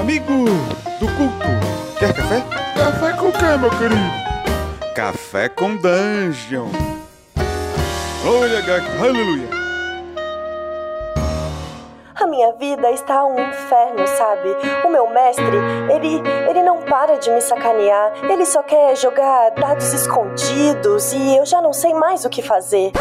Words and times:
Amigo 0.00 0.44
do 1.00 1.06
culto, 1.16 1.98
quer 1.98 2.12
café? 2.12 2.42
Café 2.76 3.12
com 3.12 3.32
quê, 3.32 3.56
meu 3.58 3.70
querido? 3.70 4.94
Café 4.94 5.48
com 5.48 5.76
Dungeon. 5.76 6.68
Olha, 8.26 8.60
gato, 8.62 8.86
aleluia. 9.00 9.48
A 12.14 12.26
minha 12.26 12.52
vida 12.52 12.90
está 12.90 13.24
um 13.24 13.38
inferno, 13.38 14.06
sabe? 14.06 14.48
O 14.84 14.90
meu 14.90 15.08
mestre, 15.08 15.56
ele, 15.94 16.22
ele 16.48 16.62
não 16.62 16.82
para 16.82 17.16
de 17.16 17.30
me 17.30 17.40
sacanear. 17.40 18.12
Ele 18.24 18.44
só 18.44 18.62
quer 18.62 18.96
jogar 18.96 19.50
dados 19.50 19.92
escondidos 19.92 21.12
e 21.12 21.36
eu 21.36 21.46
já 21.46 21.60
não 21.60 21.72
sei 21.72 21.94
mais 21.94 22.24
o 22.24 22.30
que 22.30 22.42
fazer. 22.42 22.92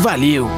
Valeu! 0.00 0.48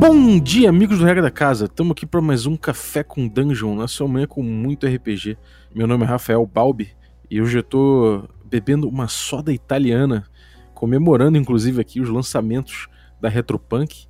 Bom 0.00 0.40
dia, 0.40 0.70
amigos 0.70 0.98
do 0.98 1.04
Regra 1.04 1.20
da 1.20 1.30
Casa. 1.30 1.66
Estamos 1.66 1.92
aqui 1.92 2.06
para 2.06 2.22
mais 2.22 2.46
um 2.46 2.56
Café 2.56 3.02
com 3.02 3.28
Dungeon, 3.28 3.76
na 3.76 3.86
sua 3.86 4.08
manhã 4.08 4.26
com 4.26 4.42
muito 4.42 4.86
RPG. 4.86 5.36
Meu 5.72 5.86
nome 5.86 6.02
é 6.04 6.06
Rafael 6.08 6.44
Balbi 6.44 6.90
e 7.30 7.40
hoje 7.40 7.58
eu 7.58 7.62
tô 7.62 8.28
bebendo 8.44 8.88
uma 8.88 9.06
soda 9.06 9.52
italiana, 9.52 10.24
comemorando 10.74 11.38
inclusive 11.38 11.80
aqui 11.80 12.00
os 12.00 12.08
lançamentos 12.08 12.88
da 13.20 13.28
Retropunk. 13.28 14.08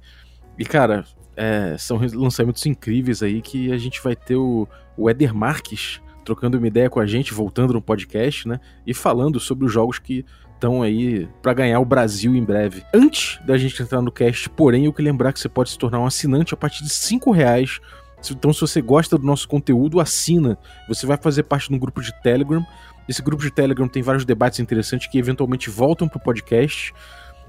E 0.58 0.64
cara, 0.64 1.04
é, 1.36 1.76
são 1.78 2.00
lançamentos 2.14 2.64
incríveis 2.64 3.22
aí 3.22 3.42
que 3.42 3.70
a 3.72 3.76
gente 3.76 4.02
vai 4.02 4.16
ter 4.16 4.36
o, 4.36 4.66
o 4.96 5.10
Eder 5.10 5.34
Marques 5.34 6.00
trocando 6.24 6.56
uma 6.56 6.66
ideia 6.66 6.88
com 6.88 6.98
a 6.98 7.06
gente, 7.06 7.34
voltando 7.34 7.74
no 7.74 7.82
podcast, 7.82 8.48
né? 8.48 8.58
E 8.86 8.94
falando 8.94 9.38
sobre 9.38 9.66
os 9.66 9.72
jogos 9.72 9.98
que 9.98 10.24
estão 10.54 10.80
aí 10.80 11.28
para 11.42 11.52
ganhar 11.52 11.80
o 11.80 11.84
Brasil 11.84 12.34
em 12.34 12.42
breve. 12.42 12.82
Antes 12.94 13.38
da 13.44 13.58
gente 13.58 13.82
entrar 13.82 14.00
no 14.00 14.10
cast, 14.10 14.48
porém, 14.48 14.86
eu 14.86 14.94
queria 14.94 15.12
lembrar 15.12 15.32
que 15.34 15.40
você 15.40 15.48
pode 15.48 15.70
se 15.70 15.78
tornar 15.78 16.00
um 16.00 16.06
assinante 16.06 16.54
a 16.54 16.56
partir 16.56 16.84
de 16.84 16.90
5 16.90 17.30
reais. 17.30 17.80
Então, 18.30 18.52
se 18.52 18.60
você 18.60 18.80
gosta 18.80 19.16
do 19.16 19.24
nosso 19.24 19.48
conteúdo, 19.48 20.00
assina. 20.00 20.58
Você 20.88 21.06
vai 21.06 21.16
fazer 21.16 21.44
parte 21.44 21.68
de 21.68 21.74
um 21.74 21.78
grupo 21.78 22.00
de 22.00 22.12
Telegram. 22.22 22.64
Esse 23.08 23.22
grupo 23.22 23.42
de 23.42 23.50
Telegram 23.50 23.88
tem 23.88 24.02
vários 24.02 24.24
debates 24.24 24.60
interessantes 24.60 25.06
que 25.08 25.18
eventualmente 25.18 25.70
voltam 25.70 26.08
pro 26.08 26.20
podcast. 26.20 26.92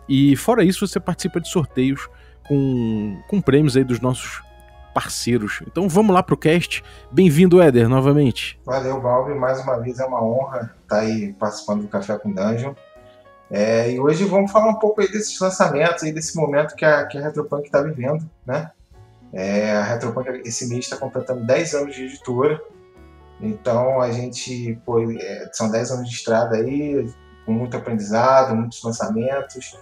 E 0.08 0.36
fora 0.36 0.64
isso, 0.64 0.88
você 0.88 1.00
participa 1.00 1.40
de 1.40 1.50
sorteios 1.50 2.10
com, 2.48 3.22
com 3.28 3.42
prêmios 3.42 3.78
aí 3.78 3.84
dos 3.84 4.00
nossos 4.00 4.42
parceiros. 4.94 5.62
Então 5.68 5.88
vamos 5.88 6.14
lá 6.14 6.22
pro 6.22 6.38
cast. 6.38 6.84
Bem-vindo, 7.12 7.62
Éder, 7.62 7.88
novamente. 7.88 8.60
Valeu, 8.66 9.00
Valve. 9.02 9.34
Mais 9.34 9.62
uma 9.62 9.78
vez 9.80 10.00
é 10.00 10.06
uma 10.06 10.24
honra 10.24 10.76
estar 10.82 11.00
aí 11.00 11.34
participando 11.34 11.82
do 11.84 11.88
Café 11.88 12.18
com 12.18 12.32
Dungeon. 12.32 12.74
É, 13.50 13.92
e 13.92 14.00
hoje 14.00 14.24
vamos 14.24 14.52
falar 14.52 14.70
um 14.70 14.80
pouco 14.80 15.02
aí 15.02 15.12
desses 15.12 15.38
lançamentos, 15.40 16.04
aí 16.04 16.12
desse 16.14 16.36
momento 16.38 16.74
que 16.76 16.86
a, 16.86 17.06
que 17.06 17.18
a 17.18 17.22
Retropunk 17.22 17.66
está 17.66 17.82
vivendo, 17.82 18.30
né? 18.46 18.72
É, 19.34 19.72
a 19.72 19.84
Retropunk 19.84 20.42
esse 20.46 20.68
mês 20.68 20.86
está 20.86 20.98
completando 20.98 21.46
10 21.46 21.74
anos 21.76 21.96
de 21.96 22.04
editora, 22.04 22.62
então 23.40 24.02
a 24.02 24.12
gente, 24.12 24.80
pô, 24.86 25.00
é, 25.02 25.50
são 25.54 25.72
10 25.72 25.92
anos 25.92 26.10
de 26.10 26.16
estrada 26.16 26.58
aí, 26.58 27.10
com 27.46 27.54
muito 27.54 27.76
aprendizado, 27.76 28.56
muitos 28.56 28.84
lançamentos, 28.84 29.78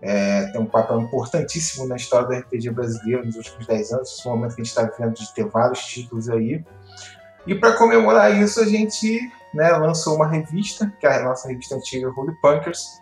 é, 0.00 0.48
tem 0.48 0.60
um 0.60 0.66
papel 0.66 1.00
importantíssimo 1.00 1.86
na 1.86 1.96
história 1.96 2.26
do 2.26 2.34
RPG 2.34 2.70
brasileiro 2.70 3.24
nos 3.24 3.36
últimos 3.36 3.66
10 3.66 3.92
anos, 3.92 4.12
esse 4.12 4.28
momento 4.28 4.54
que 4.54 4.60
a 4.60 4.64
gente 4.64 4.76
está 4.76 4.82
vivendo 4.82 5.14
de 5.14 5.34
ter 5.34 5.46
vários 5.46 5.84
títulos 5.86 6.28
aí. 6.28 6.64
E 7.46 7.54
para 7.54 7.72
comemorar 7.72 8.34
isso, 8.34 8.60
a 8.60 8.66
gente 8.66 9.20
né, 9.54 9.70
lançou 9.72 10.16
uma 10.16 10.26
revista, 10.26 10.92
que 10.98 11.06
é 11.06 11.16
a 11.16 11.24
nossa 11.24 11.48
revista 11.48 11.74
antiga 11.74 12.12
Holy 12.14 12.34
Punkers, 12.40 13.00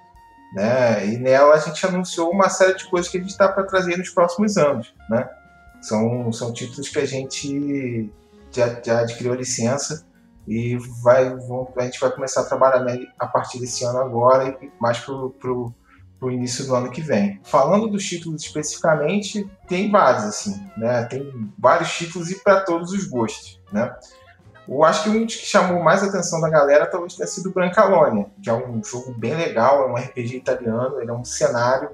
né? 0.54 1.06
E 1.06 1.18
nela 1.18 1.54
a 1.54 1.58
gente 1.58 1.84
anunciou 1.86 2.30
uma 2.30 2.48
série 2.48 2.74
de 2.74 2.84
coisas 2.88 3.10
que 3.10 3.16
a 3.16 3.20
gente 3.20 3.30
está 3.30 3.48
para 3.48 3.64
trazer 3.64 3.96
nos 3.96 4.10
próximos 4.10 4.56
anos, 4.56 4.94
né? 5.08 5.28
São, 5.82 6.32
são 6.32 6.53
títulos 6.53 6.88
que 6.88 6.98
a 7.00 7.04
gente 7.04 8.10
já, 8.50 8.81
já 8.82 9.00
adquiriu 9.00 9.32
a 9.32 9.37
licença 9.37 10.06
e 10.47 10.76
vai, 11.03 11.28
vão, 11.37 11.72
a 11.76 11.82
gente 11.82 12.00
vai 12.00 12.10
começar 12.10 12.43
a 12.43 12.44
trabalhar 12.44 12.84
nele 12.84 13.09
a 13.19 13.26
partir 13.26 13.59
desse 13.59 13.84
ano 13.84 13.98
agora 13.98 14.56
e 14.60 14.71
mais 14.81 14.98
para 14.98 15.15
o 15.15 16.31
início 16.31 16.65
do 16.66 16.75
ano 16.75 16.91
que 16.91 17.00
vem. 17.00 17.41
Falando 17.44 17.88
dos 17.88 18.04
títulos 18.04 18.42
especificamente, 18.42 19.48
tem 19.69 19.91
vários, 19.91 20.25
assim, 20.25 20.65
né? 20.76 21.04
Tem 21.04 21.53
vários 21.59 21.92
títulos 21.92 22.31
e 22.31 22.37
para 22.37 22.60
todos 22.60 22.92
os 22.92 23.04
gostos, 23.06 23.60
né? 23.72 23.94
Eu 24.69 24.84
acho 24.84 25.03
que 25.03 25.10
um 25.10 25.26
dos 25.26 25.34
que 25.34 25.47
chamou 25.47 25.82
mais 25.82 26.03
a 26.04 26.06
atenção 26.06 26.41
da 26.41 26.48
galera 26.48 26.87
talvez 26.87 27.16
tenha 27.16 27.26
sido 27.26 27.50
Brancalônia, 27.50 28.26
que 28.41 28.48
é 28.48 28.53
um 28.53 28.82
jogo 28.82 29.12
bem 29.12 29.34
legal, 29.34 29.82
é 29.82 29.91
um 29.91 29.97
RPG 29.97 30.37
italiano, 30.37 31.00
ele 31.00 31.10
é 31.10 31.15
um 31.15 31.25
cenário 31.25 31.91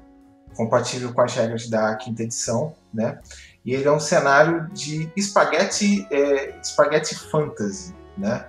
compatível 0.55 1.13
com 1.15 1.21
as 1.23 1.35
regras 1.35 1.69
da 1.69 1.95
quinta 1.97 2.23
edição, 2.23 2.75
né? 2.93 3.19
E 3.69 3.75
ele 3.75 3.87
é 3.87 3.93
um 3.93 4.01
cenário 4.01 4.67
de 4.73 5.13
espaguete, 5.15 6.07
é, 6.11 6.59
espaguete 6.59 7.15
fantasy, 7.15 7.95
né? 8.17 8.47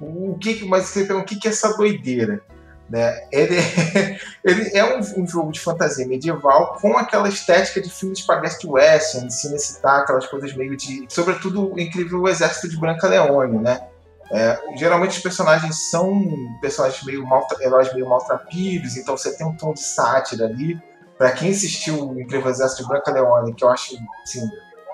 O 0.00 0.38
que, 0.38 0.64
mas 0.64 0.86
você 0.86 1.04
pergunta, 1.04 1.26
o 1.26 1.28
que, 1.28 1.38
que 1.38 1.46
é 1.46 1.50
essa 1.50 1.76
doideira? 1.76 2.42
Né? 2.88 3.20
Ele, 3.30 3.58
é, 3.58 4.18
ele 4.42 4.70
é 4.74 4.96
um, 4.96 5.00
um, 5.20 5.26
jogo 5.26 5.52
de 5.52 5.60
fantasia 5.60 6.08
medieval 6.08 6.78
com 6.80 6.96
aquela 6.96 7.28
estética 7.28 7.82
de 7.82 7.90
filme 7.90 8.14
de 8.14 8.22
spaghetti 8.22 8.66
western, 8.66 9.26
de 9.26 9.34
cinecitar, 9.34 10.00
aquelas 10.00 10.26
coisas 10.26 10.54
meio 10.54 10.74
de... 10.74 11.04
Sobretudo 11.06 11.74
o 11.74 11.78
incrível 11.78 12.26
Exército 12.26 12.70
de 12.70 12.80
Branca 12.80 13.06
Leone, 13.06 13.58
né? 13.58 13.78
É, 14.32 14.58
geralmente 14.78 15.18
os 15.18 15.22
personagens 15.22 15.90
são 15.90 16.18
personagens 16.62 17.04
meio 17.04 17.26
mal, 17.26 17.46
heróis 17.60 17.92
meio 17.92 18.08
maltrapilhos, 18.08 18.96
então 18.96 19.18
você 19.18 19.36
tem 19.36 19.46
um 19.46 19.54
tom 19.54 19.74
de 19.74 19.82
sátira 19.82 20.46
ali. 20.46 20.80
Para 21.18 21.32
quem 21.32 21.50
assistiu 21.50 22.18
Incrível 22.18 22.50
Exército 22.50 22.82
de 22.82 22.88
Branca 22.88 23.12
Leone, 23.12 23.54
que 23.54 23.64
eu 23.64 23.68
acho 23.68 23.96
assim, 24.22 24.40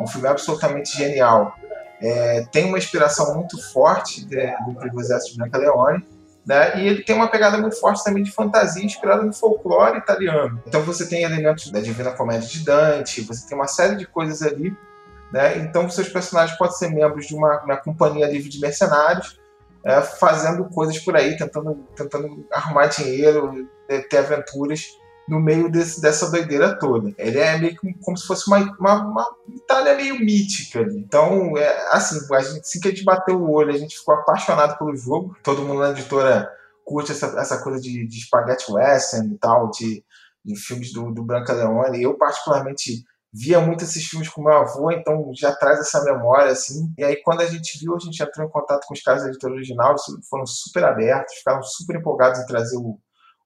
um 0.01 0.07
filme 0.07 0.29
absolutamente 0.29 0.97
genial, 0.97 1.55
é, 2.01 2.45
tem 2.53 2.67
uma 2.67 2.79
inspiração 2.79 3.35
muito 3.35 3.61
forte 3.73 4.25
de, 4.25 4.37
do 4.65 4.71
Incrível 4.73 5.01
Exército 5.01 5.33
de 5.33 5.39
Branca 5.39 5.59
Leone. 5.59 6.07
Né? 6.47 6.81
E 6.81 6.87
ele 6.87 7.03
tem 7.03 7.15
uma 7.15 7.29
pegada 7.29 7.59
muito 7.59 7.79
forte 7.79 8.03
também 8.03 8.23
de 8.23 8.31
fantasia 8.31 8.83
inspirada 8.83 9.23
no 9.23 9.35
folclore 9.35 9.99
italiano. 9.99 10.63
Então 10.67 10.81
você 10.83 11.07
tem 11.07 11.23
elementos 11.23 11.71
da 11.71 11.79
Divina 11.79 12.11
Comédia 12.13 12.49
de 12.49 12.65
Dante, 12.65 13.21
você 13.21 13.47
tem 13.47 13.57
uma 13.57 13.69
série 13.69 13.97
de 13.97 14.07
coisas 14.07 14.41
ali. 14.41 14.75
Né? 15.31 15.59
Então 15.59 15.91
seus 15.91 16.09
personagens 16.09 16.57
podem 16.57 16.75
ser 16.75 16.89
membros 16.89 17.27
de 17.27 17.35
uma, 17.35 17.63
uma 17.63 17.77
companhia 17.77 18.27
livre 18.27 18.49
de 18.49 18.61
mercenários, 18.61 19.39
é, 19.85 20.01
fazendo 20.01 20.65
coisas 20.71 20.99
por 20.99 21.15
aí, 21.17 21.37
tentando, 21.37 21.75
tentando 21.95 22.47
arrumar 22.51 22.87
dinheiro, 22.87 23.69
é, 23.87 23.99
ter 24.01 24.17
aventuras 24.17 24.87
no 25.29 25.39
meio 25.39 25.71
desse, 25.71 26.01
dessa 26.01 26.31
doideira 26.31 26.79
toda. 26.79 27.13
Ele 27.19 27.39
é 27.39 27.59
meio 27.59 27.77
que 27.77 27.95
como 28.01 28.17
se 28.17 28.27
fosse 28.27 28.47
uma, 28.47 28.59
uma, 28.79 28.95
uma 29.05 29.37
Itália 29.55 29.95
meio 29.95 30.19
mítica 30.19 30.81
ali. 30.81 30.99
Então, 30.99 31.57
é, 31.57 31.89
assim, 31.93 32.19
a 32.33 32.41
gente, 32.41 32.61
assim 32.61 32.81
que 32.81 32.89
a 32.89 32.91
gente 32.91 33.05
bateu 33.05 33.37
o 33.37 33.53
olho, 33.53 33.75
a 33.75 33.79
gente 33.79 33.99
ficou 33.99 34.15
apaixonado 34.15 34.79
pelo 34.79 34.97
jogo. 34.97 35.37
Todo 35.43 35.63
mundo 35.63 35.81
na 35.81 35.91
editora 35.91 36.51
curte 36.85 37.13
essa, 37.13 37.27
essa 37.39 37.63
coisa 37.63 37.79
de, 37.79 38.07
de 38.07 38.21
spaghetti 38.21 38.73
western 38.73 39.35
e 39.35 39.39
tal, 39.39 39.71
de, 39.71 40.03
de 40.43 40.57
filmes 40.57 40.93
do, 40.93 41.13
do 41.13 41.23
Branca 41.23 41.53
Leone. 41.53 42.03
Eu, 42.03 42.17
particularmente, 42.17 43.05
via 43.33 43.61
muito 43.61 43.85
esses 43.85 44.05
filmes 44.05 44.29
com 44.29 44.43
meu 44.43 44.55
avô, 44.55 44.91
então 44.91 45.31
já 45.35 45.55
traz 45.55 45.79
essa 45.81 46.03
memória, 46.03 46.51
assim. 46.51 46.91
E 46.97 47.05
aí, 47.05 47.17
quando 47.23 47.43
a 47.43 47.47
gente 47.47 47.79
viu, 47.79 47.95
a 47.95 47.99
gente 47.99 48.23
entrou 48.23 48.47
em 48.47 48.51
contato 48.51 48.87
com 48.87 48.95
os 48.95 49.03
caras 49.03 49.23
da 49.23 49.29
editora 49.29 49.53
original, 49.53 49.95
foram 50.31 50.47
super 50.47 50.85
abertos, 50.85 51.35
ficaram 51.35 51.63
super 51.63 51.97
empolgados 51.97 52.41
em 52.41 52.47
trazer 52.47 52.79
o, 52.79 52.99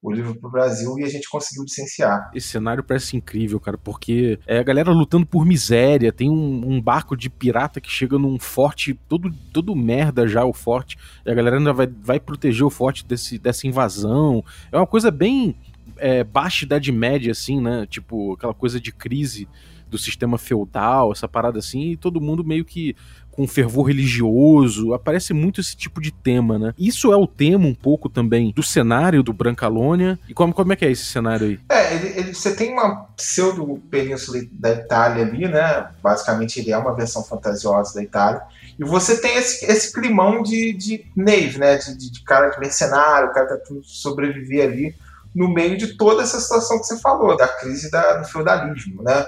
o 0.03 0.11
livro 0.11 0.35
para 0.35 0.47
o 0.49 0.51
Brasil 0.51 0.99
e 0.99 1.03
a 1.03 1.09
gente 1.09 1.29
conseguiu 1.29 1.63
licenciar. 1.63 2.29
Esse 2.35 2.49
cenário 2.49 2.83
parece 2.83 3.15
incrível, 3.15 3.57
cara, 3.57 3.77
porque 3.77 4.37
é 4.45 4.59
a 4.59 4.63
galera 4.63 4.91
lutando 4.91 5.25
por 5.25 5.45
miséria, 5.45 6.11
tem 6.11 6.29
um, 6.29 6.73
um, 6.73 6.81
barco 6.81 7.15
de 7.15 7.29
pirata 7.29 7.79
que 7.79 7.89
chega 7.89 8.19
num 8.19 8.37
forte, 8.37 8.93
todo, 9.07 9.33
todo 9.53 9.73
merda 9.73 10.27
já 10.27 10.43
o 10.43 10.51
forte, 10.51 10.97
e 11.25 11.31
a 11.31 11.33
galera 11.33 11.57
ainda 11.57 11.71
vai, 11.71 11.87
vai 11.87 12.19
proteger 12.19 12.65
o 12.65 12.69
forte 12.69 13.05
desse, 13.05 13.39
dessa 13.39 13.65
invasão. 13.65 14.43
É 14.71 14.77
uma 14.77 14.85
coisa 14.85 15.09
bem 15.09 15.55
é, 15.97 16.21
baixa 16.21 16.65
idade 16.65 16.91
média, 16.91 17.31
assim, 17.31 17.61
né? 17.61 17.87
Tipo, 17.89 18.33
aquela 18.33 18.53
coisa 18.53 18.81
de 18.81 18.91
crise 18.91 19.47
do 19.89 19.97
sistema 19.97 20.37
feudal, 20.37 21.11
essa 21.11 21.27
parada 21.27 21.59
assim, 21.59 21.91
e 21.91 21.97
todo 21.97 22.19
mundo 22.19 22.43
meio 22.43 22.65
que 22.65 22.95
com 23.35 23.47
fervor 23.47 23.87
religioso, 23.87 24.93
aparece 24.93 25.33
muito 25.33 25.59
esse 25.59 25.75
tipo 25.75 25.99
de 25.99 26.11
tema, 26.11 26.59
né? 26.59 26.73
Isso 26.77 27.11
é 27.11 27.17
o 27.17 27.27
tema 27.27 27.65
um 27.65 27.73
pouco 27.73 28.07
também 28.07 28.53
do 28.55 28.61
cenário 28.61 29.23
do 29.23 29.33
Brancalônia. 29.33 30.19
E 30.29 30.33
como, 30.33 30.53
como 30.53 30.71
é 30.71 30.75
que 30.75 30.85
é 30.85 30.91
esse 30.91 31.05
cenário 31.05 31.47
aí? 31.47 31.59
É, 31.67 31.95
ele, 31.95 32.07
ele, 32.19 32.33
você 32.33 32.55
tem 32.55 32.71
uma 32.71 33.07
pseudo-península 33.17 34.39
da 34.51 34.71
Itália 34.71 35.25
ali, 35.25 35.47
né? 35.47 35.89
Basicamente 36.01 36.59
ele 36.59 36.71
é 36.71 36.77
uma 36.77 36.95
versão 36.95 37.23
fantasiosa 37.23 37.95
da 37.95 38.03
Itália. 38.03 38.41
E 38.77 38.83
você 38.83 39.19
tem 39.19 39.35
esse, 39.35 39.65
esse 39.65 39.91
climão 39.91 40.43
de, 40.43 40.71
de 40.73 41.05
Nave, 41.15 41.57
né? 41.57 41.77
De, 41.77 41.97
de, 41.97 42.11
de 42.11 42.23
cara 42.23 42.49
de 42.49 42.59
mercenário, 42.59 43.29
o 43.29 43.33
cara 43.33 43.47
tá 43.47 43.57
tudo 43.57 43.81
sobreviver 43.83 44.69
ali 44.69 44.95
no 45.33 45.51
meio 45.51 45.77
de 45.77 45.97
toda 45.97 46.21
essa 46.21 46.39
situação 46.39 46.79
que 46.79 46.85
você 46.85 46.99
falou, 46.99 47.35
da 47.35 47.47
crise 47.47 47.89
da, 47.89 48.17
do 48.17 48.27
feudalismo, 48.27 49.01
né? 49.01 49.25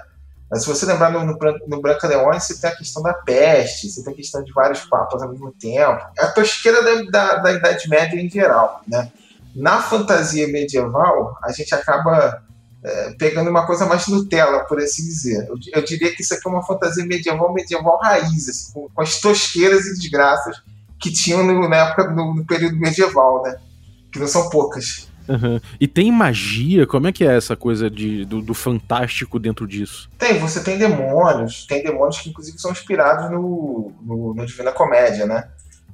Mas 0.56 0.64
se 0.64 0.70
você 0.70 0.86
lembrar 0.86 1.12
no, 1.12 1.26
no, 1.26 1.38
no 1.68 1.82
Branca 1.82 2.08
Leone, 2.08 2.40
você 2.40 2.58
tem 2.58 2.70
a 2.70 2.76
questão 2.78 3.04
da 3.04 3.14
peste, 3.14 3.90
você 3.90 4.02
tem 4.02 4.14
a 4.14 4.16
questão 4.16 4.42
de 4.42 4.54
vários 4.54 4.86
papas 4.86 5.22
ao 5.22 5.30
mesmo 5.30 5.52
tempo. 5.52 6.02
É 6.18 6.24
a 6.24 6.32
tosqueira 6.32 6.82
da, 6.82 7.12
da, 7.12 7.36
da 7.40 7.52
Idade 7.52 7.90
Média 7.90 8.18
em 8.18 8.30
geral. 8.30 8.82
Né? 8.88 9.12
Na 9.54 9.82
fantasia 9.82 10.48
medieval, 10.48 11.38
a 11.44 11.52
gente 11.52 11.76
acaba 11.76 12.42
é, 12.82 13.14
pegando 13.20 13.50
uma 13.50 13.66
coisa 13.68 13.86
mais 13.86 14.08
Nutella, 14.08 14.64
por 14.64 14.80
assim 14.80 15.04
dizer. 15.04 15.46
Eu, 15.46 15.58
eu, 15.74 15.84
diria 15.84 16.16
que 16.16 16.22
isso 16.22 16.34
aqui 16.34 16.48
é 16.48 16.50
uma 16.50 16.66
fantasia 16.66 17.06
medieval, 17.06 17.54
medieval 17.54 18.00
raiz, 18.02 18.48
assim, 18.48 18.72
com, 18.72 18.88
com, 18.88 19.02
as 19.02 19.20
tosqueiras 19.20 19.86
e 19.86 19.94
desgraças 19.96 20.56
que 21.02 21.12
tinham 21.12 21.44
no, 21.44 21.68
na 21.68 21.76
época, 21.76 22.12
no, 22.12 22.34
no 22.34 22.46
período 22.46 22.78
medieval, 22.78 23.44
né? 23.44 23.58
Que 24.10 24.20
não 24.20 24.28
são 24.28 24.50
poucas. 24.50 25.10
Uhum. 25.28 25.60
E 25.80 25.88
tem 25.88 26.12
magia? 26.12 26.86
Como 26.86 27.08
é 27.08 27.12
que 27.12 27.26
é 27.26 27.36
essa 27.36 27.56
coisa 27.56 27.90
de, 27.90 28.26
do, 28.26 28.42
do, 28.42 28.54
fantástico 28.54 29.40
dentro 29.40 29.68
disso? 29.68 30.10
Tem, 30.18 30.38
você 30.40 30.64
tem 30.64 30.78
demônios, 30.78 31.66
tem 31.66 31.84
demônios 31.84 32.20
que 32.20 32.30
inclusive 32.30 32.60
são 32.60 32.72
inspirados 32.72 33.32
no, 33.32 33.92
no, 34.02 34.34
no 34.34 34.46
Divina 34.46 34.72
Comédia, 34.72 35.26
né? 35.26 35.50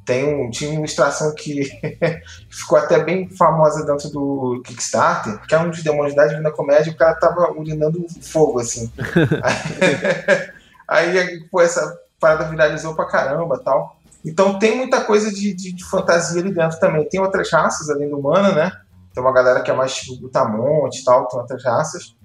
Tem 0.06 0.26
um, 0.26 0.50
tinha 0.50 0.72
uma 0.72 0.80
ilustração 0.80 1.34
que 1.36 1.70
ficou 2.50 2.78
até 2.78 3.04
bem 3.04 3.30
famosa 3.30 3.86
dentro 3.86 4.10
do 4.10 4.62
Kickstarter, 4.66 5.40
que 5.48 5.54
é 5.54 5.60
um 5.60 5.70
dos 5.70 5.84
demônios 5.84 6.16
da 6.16 6.28
Divina 6.28 6.52
Comédia, 6.52 6.92
o 6.92 6.98
cara 6.98 7.16
tava 7.16 7.52
urinando 7.52 8.06
fogo, 8.22 8.60
assim. 8.60 8.92
aí, 10.88 11.18
aí 11.18 11.44
pô, 11.50 11.62
essa 11.62 11.98
parada 12.20 12.50
viralizou 12.50 12.96
pra 12.96 13.06
caramba 13.06 13.60
tal. 13.64 14.02
Então 14.24 14.60
tem 14.60 14.78
muita 14.78 15.02
coisa 15.04 15.32
de, 15.32 15.54
de, 15.54 15.72
de 15.72 15.84
fantasia 15.84 16.42
ali 16.42 16.54
dentro 16.54 16.80
também. 16.80 17.08
Tem 17.08 17.20
outras 17.20 17.52
raças 17.52 17.90
além 17.90 18.10
do 18.10 18.20
humana, 18.20 18.52
né? 18.52 18.72
Tem 19.14 19.24
uma 19.24 19.34
galera 19.34 19.62
que 19.62 19.70
é 19.70 19.74
mais 19.74 19.94
tipo 19.96 20.20
Butamonte 20.22 21.02
e 21.02 21.04
tal, 21.04 21.28
tem 21.28 21.40
outras 21.40 21.64
raças. 21.64 22.16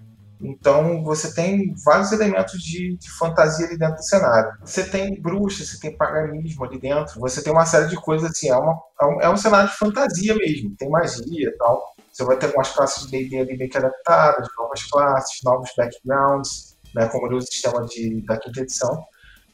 Então 0.40 1.02
você 1.02 1.34
tem 1.34 1.74
vários 1.84 2.12
elementos 2.12 2.60
de, 2.62 2.96
de, 2.96 3.10
fantasia 3.18 3.66
ali 3.66 3.78
dentro 3.78 3.96
do 3.96 4.04
cenário. 4.04 4.52
Você 4.64 4.84
tem 4.84 5.20
bruxas, 5.20 5.68
você 5.68 5.80
tem 5.80 5.96
paganismo 5.96 6.64
ali 6.64 6.78
dentro, 6.78 7.18
você 7.18 7.42
tem 7.42 7.52
uma 7.52 7.64
série 7.64 7.88
de 7.88 7.96
coisas 7.96 8.30
assim. 8.30 8.50
É, 8.50 8.56
uma, 8.56 8.78
é, 9.00 9.06
um, 9.06 9.20
é 9.22 9.30
um 9.30 9.36
cenário 9.36 9.70
de 9.70 9.76
fantasia 9.76 10.34
mesmo, 10.34 10.74
tem 10.76 10.90
magia 10.90 11.48
e 11.48 11.56
tal. 11.56 11.82
Você 12.12 12.24
vai 12.24 12.36
ter 12.36 12.46
algumas 12.46 12.70
classes 12.70 13.04
de 13.06 13.10
D&D 13.10 13.40
ali 13.40 13.58
bem 13.58 13.68
que 13.68 13.76
adaptadas, 13.76 14.48
novas 14.58 14.82
classes, 14.84 15.40
novos 15.44 15.70
backgrounds, 15.76 16.76
né, 16.94 17.06
como 17.08 17.34
o 17.34 17.40
sistema 17.40 17.84
de, 17.84 18.24
da 18.26 18.38
quinta 18.38 18.60
edição. 18.60 19.04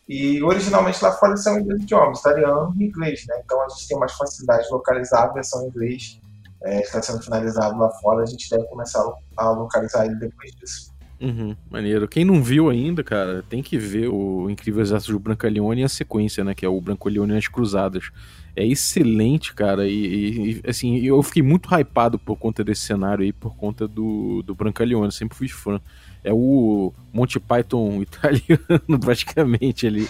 E 0.09 0.43
originalmente 0.43 1.03
lá 1.03 1.13
fora 1.13 1.37
são 1.37 1.59
em 1.59 1.65
dois 1.65 1.83
idiomas, 1.83 2.21
italiano 2.21 2.75
e 2.79 2.85
inglês, 2.85 3.25
né? 3.29 3.41
Então 3.45 3.61
a 3.63 3.69
gente 3.69 3.89
tem 3.89 3.99
mais 3.99 4.13
facilidade 4.13 4.65
de 4.65 4.73
localizar 4.73 5.25
a 5.25 5.33
versão 5.33 5.65
em 5.65 5.69
inglês 5.69 6.21
é, 6.65 6.81
está 6.81 7.03
sendo 7.03 7.23
finalizado 7.23 7.79
lá 7.79 7.91
fora, 8.01 8.23
a 8.23 8.27
gente 8.27 8.49
deve 8.51 8.65
começar 8.65 9.05
a 9.37 9.51
localizar 9.51 10.07
ele 10.07 10.17
depois 10.17 10.53
disso. 10.57 10.93
Uhum, 11.23 11.55
maneiro. 11.71 12.09
Quem 12.09 12.25
não 12.25 12.43
viu 12.43 12.69
ainda, 12.69 13.05
cara, 13.05 13.45
tem 13.49 13.63
que 13.63 13.79
ver 13.79 14.09
o 14.09 14.51
Incrível 14.51 14.83
Exército 14.83 15.13
do 15.13 15.21
Brancaleone 15.21 15.83
e 15.83 15.85
a 15.85 15.89
sequência, 15.89 16.43
né? 16.43 16.53
Que 16.53 16.67
é 16.67 16.69
o 16.69 16.81
Brancaleone 16.81 17.35
e 17.35 17.37
as 17.37 17.47
Cruzadas. 17.47 18.11
É 18.57 18.67
excelente, 18.67 19.55
cara. 19.55 19.87
E, 19.87 20.61
e, 20.65 20.69
assim, 20.69 20.99
eu 20.99 21.23
fiquei 21.23 21.41
muito 21.41 21.73
hypado 21.73 22.19
por 22.19 22.37
conta 22.37 22.65
desse 22.65 22.83
cenário 22.83 23.23
aí, 23.25 23.33
por 23.33 23.57
conta 23.57 23.87
do, 23.87 24.43
do 24.43 24.53
Brancaleone. 24.53 25.13
Sempre 25.13 25.39
fui 25.39 25.47
fã. 25.47 25.81
É 26.25 26.33
o 26.33 26.93
Monty 27.13 27.39
Python 27.39 28.03
italiano, 28.03 29.01
praticamente 29.01 29.87
ali. 29.87 30.09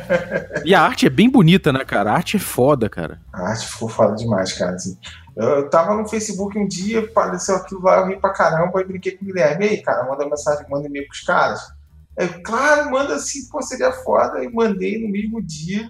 e 0.64 0.74
a 0.74 0.80
arte 0.80 1.04
é 1.04 1.10
bem 1.10 1.28
bonita, 1.28 1.70
né, 1.74 1.84
cara? 1.84 2.10
A 2.10 2.14
arte 2.14 2.38
é 2.38 2.40
foda, 2.40 2.88
cara. 2.88 3.20
A 3.30 3.50
arte 3.50 3.66
ficou 3.66 3.88
foda 3.90 4.16
demais, 4.16 4.54
cara. 4.54 4.74
Assim. 4.74 4.96
Eu 5.38 5.70
tava 5.70 5.94
no 5.94 6.08
Facebook 6.08 6.58
um 6.58 6.66
dia, 6.66 6.98
apareceu 6.98 7.54
aquilo 7.54 7.80
lá, 7.82 7.98
eu 7.98 8.08
ri 8.08 8.16
pra 8.18 8.30
caramba, 8.30 8.80
e 8.80 8.84
brinquei 8.84 9.16
com 9.16 9.24
o 9.24 9.28
Guilherme. 9.28 9.66
E 9.66 9.68
aí, 9.68 9.82
cara, 9.82 10.04
manda 10.04 10.28
mensagem, 10.28 10.66
manda 10.68 10.88
e-mail 10.88 11.06
pros 11.06 11.20
caras. 11.20 11.60
Eu, 12.16 12.42
claro, 12.42 12.90
manda 12.90 13.14
assim, 13.14 13.48
pô, 13.48 13.62
seria 13.62 13.92
foda. 13.92 14.42
E 14.42 14.52
mandei 14.52 15.00
no 15.00 15.08
mesmo 15.08 15.40
dia. 15.40 15.88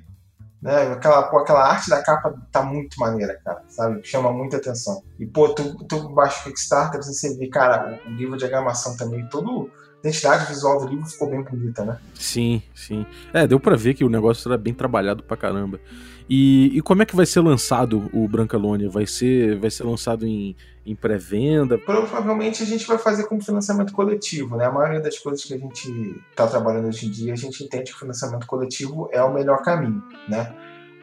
Né? 0.60 0.92
Aquela, 0.92 1.22
pô, 1.22 1.38
aquela 1.38 1.66
arte 1.66 1.88
da 1.88 2.02
capa 2.02 2.34
tá 2.52 2.62
muito 2.62 3.00
maneira, 3.00 3.40
cara, 3.42 3.62
sabe? 3.68 4.00
Chama 4.02 4.30
muita 4.30 4.58
atenção. 4.58 5.02
E, 5.18 5.24
pô, 5.24 5.48
tu, 5.54 5.82
tu 5.84 6.10
baixa 6.10 6.40
o 6.40 6.44
Kickstarter, 6.44 7.02
você 7.02 7.34
vê, 7.38 7.48
cara, 7.48 7.98
o, 8.06 8.10
livro 8.10 8.34
de 8.34 8.40
diagramação 8.40 8.98
também, 8.98 9.26
todo 9.28 9.70
a 10.04 10.08
identidade 10.08 10.46
visual 10.46 10.78
do 10.78 10.88
livro 10.88 11.06
ficou 11.06 11.30
bem 11.30 11.42
bonita, 11.42 11.84
né? 11.84 11.98
Sim, 12.14 12.62
sim. 12.74 13.06
É, 13.32 13.46
deu 13.46 13.58
para 13.58 13.76
ver 13.76 13.94
que 13.94 14.04
o 14.04 14.08
negócio 14.08 14.48
era 14.48 14.58
bem 14.58 14.74
trabalhado 14.74 15.22
pra 15.22 15.36
caramba. 15.36 15.80
E, 16.28 16.76
e 16.76 16.82
como 16.82 17.02
é 17.02 17.06
que 17.06 17.16
vai 17.16 17.24
ser 17.24 17.40
lançado 17.40 18.10
o 18.12 18.28
Brancalônia? 18.28 18.90
Vai 18.90 19.06
ser, 19.06 19.58
vai 19.58 19.70
ser 19.70 19.84
lançado 19.84 20.26
em, 20.26 20.54
em 20.84 20.94
pré-venda? 20.94 21.78
Provavelmente 21.78 22.62
a 22.62 22.66
gente 22.66 22.86
vai 22.86 22.98
fazer 22.98 23.24
como 23.24 23.42
financiamento 23.42 23.92
coletivo, 23.94 24.56
né? 24.56 24.66
A 24.66 24.72
maioria 24.72 25.00
das 25.00 25.18
coisas 25.18 25.42
que 25.42 25.54
a 25.54 25.58
gente 25.58 25.90
está 26.30 26.46
trabalhando 26.46 26.88
hoje 26.88 27.06
em 27.06 27.10
dia, 27.10 27.32
a 27.32 27.36
gente 27.36 27.64
entende 27.64 27.90
que 27.90 27.96
o 27.96 28.00
financiamento 28.00 28.46
coletivo 28.46 29.08
é 29.10 29.22
o 29.22 29.32
melhor 29.32 29.62
caminho, 29.62 30.02
né? 30.28 30.54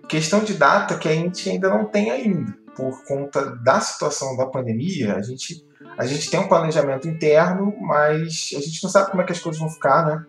Questão 0.07 0.43
de 0.43 0.53
data 0.53 0.95
que 0.97 1.09
a 1.09 1.13
gente 1.13 1.49
ainda 1.49 1.69
não 1.69 1.85
tem 1.85 2.11
ainda. 2.11 2.55
Por 2.75 3.03
conta 3.05 3.55
da 3.63 3.79
situação 3.79 4.37
da 4.37 4.45
pandemia, 4.45 5.15
a 5.15 5.21
gente, 5.21 5.65
a 5.97 6.05
gente 6.05 6.29
tem 6.29 6.39
um 6.39 6.47
planejamento 6.47 7.07
interno, 7.07 7.73
mas 7.81 8.51
a 8.55 8.59
gente 8.59 8.83
não 8.83 8.89
sabe 8.91 9.09
como 9.09 9.23
é 9.23 9.25
que 9.25 9.31
as 9.31 9.39
coisas 9.39 9.59
vão 9.59 9.69
ficar, 9.69 10.05
né? 10.05 10.25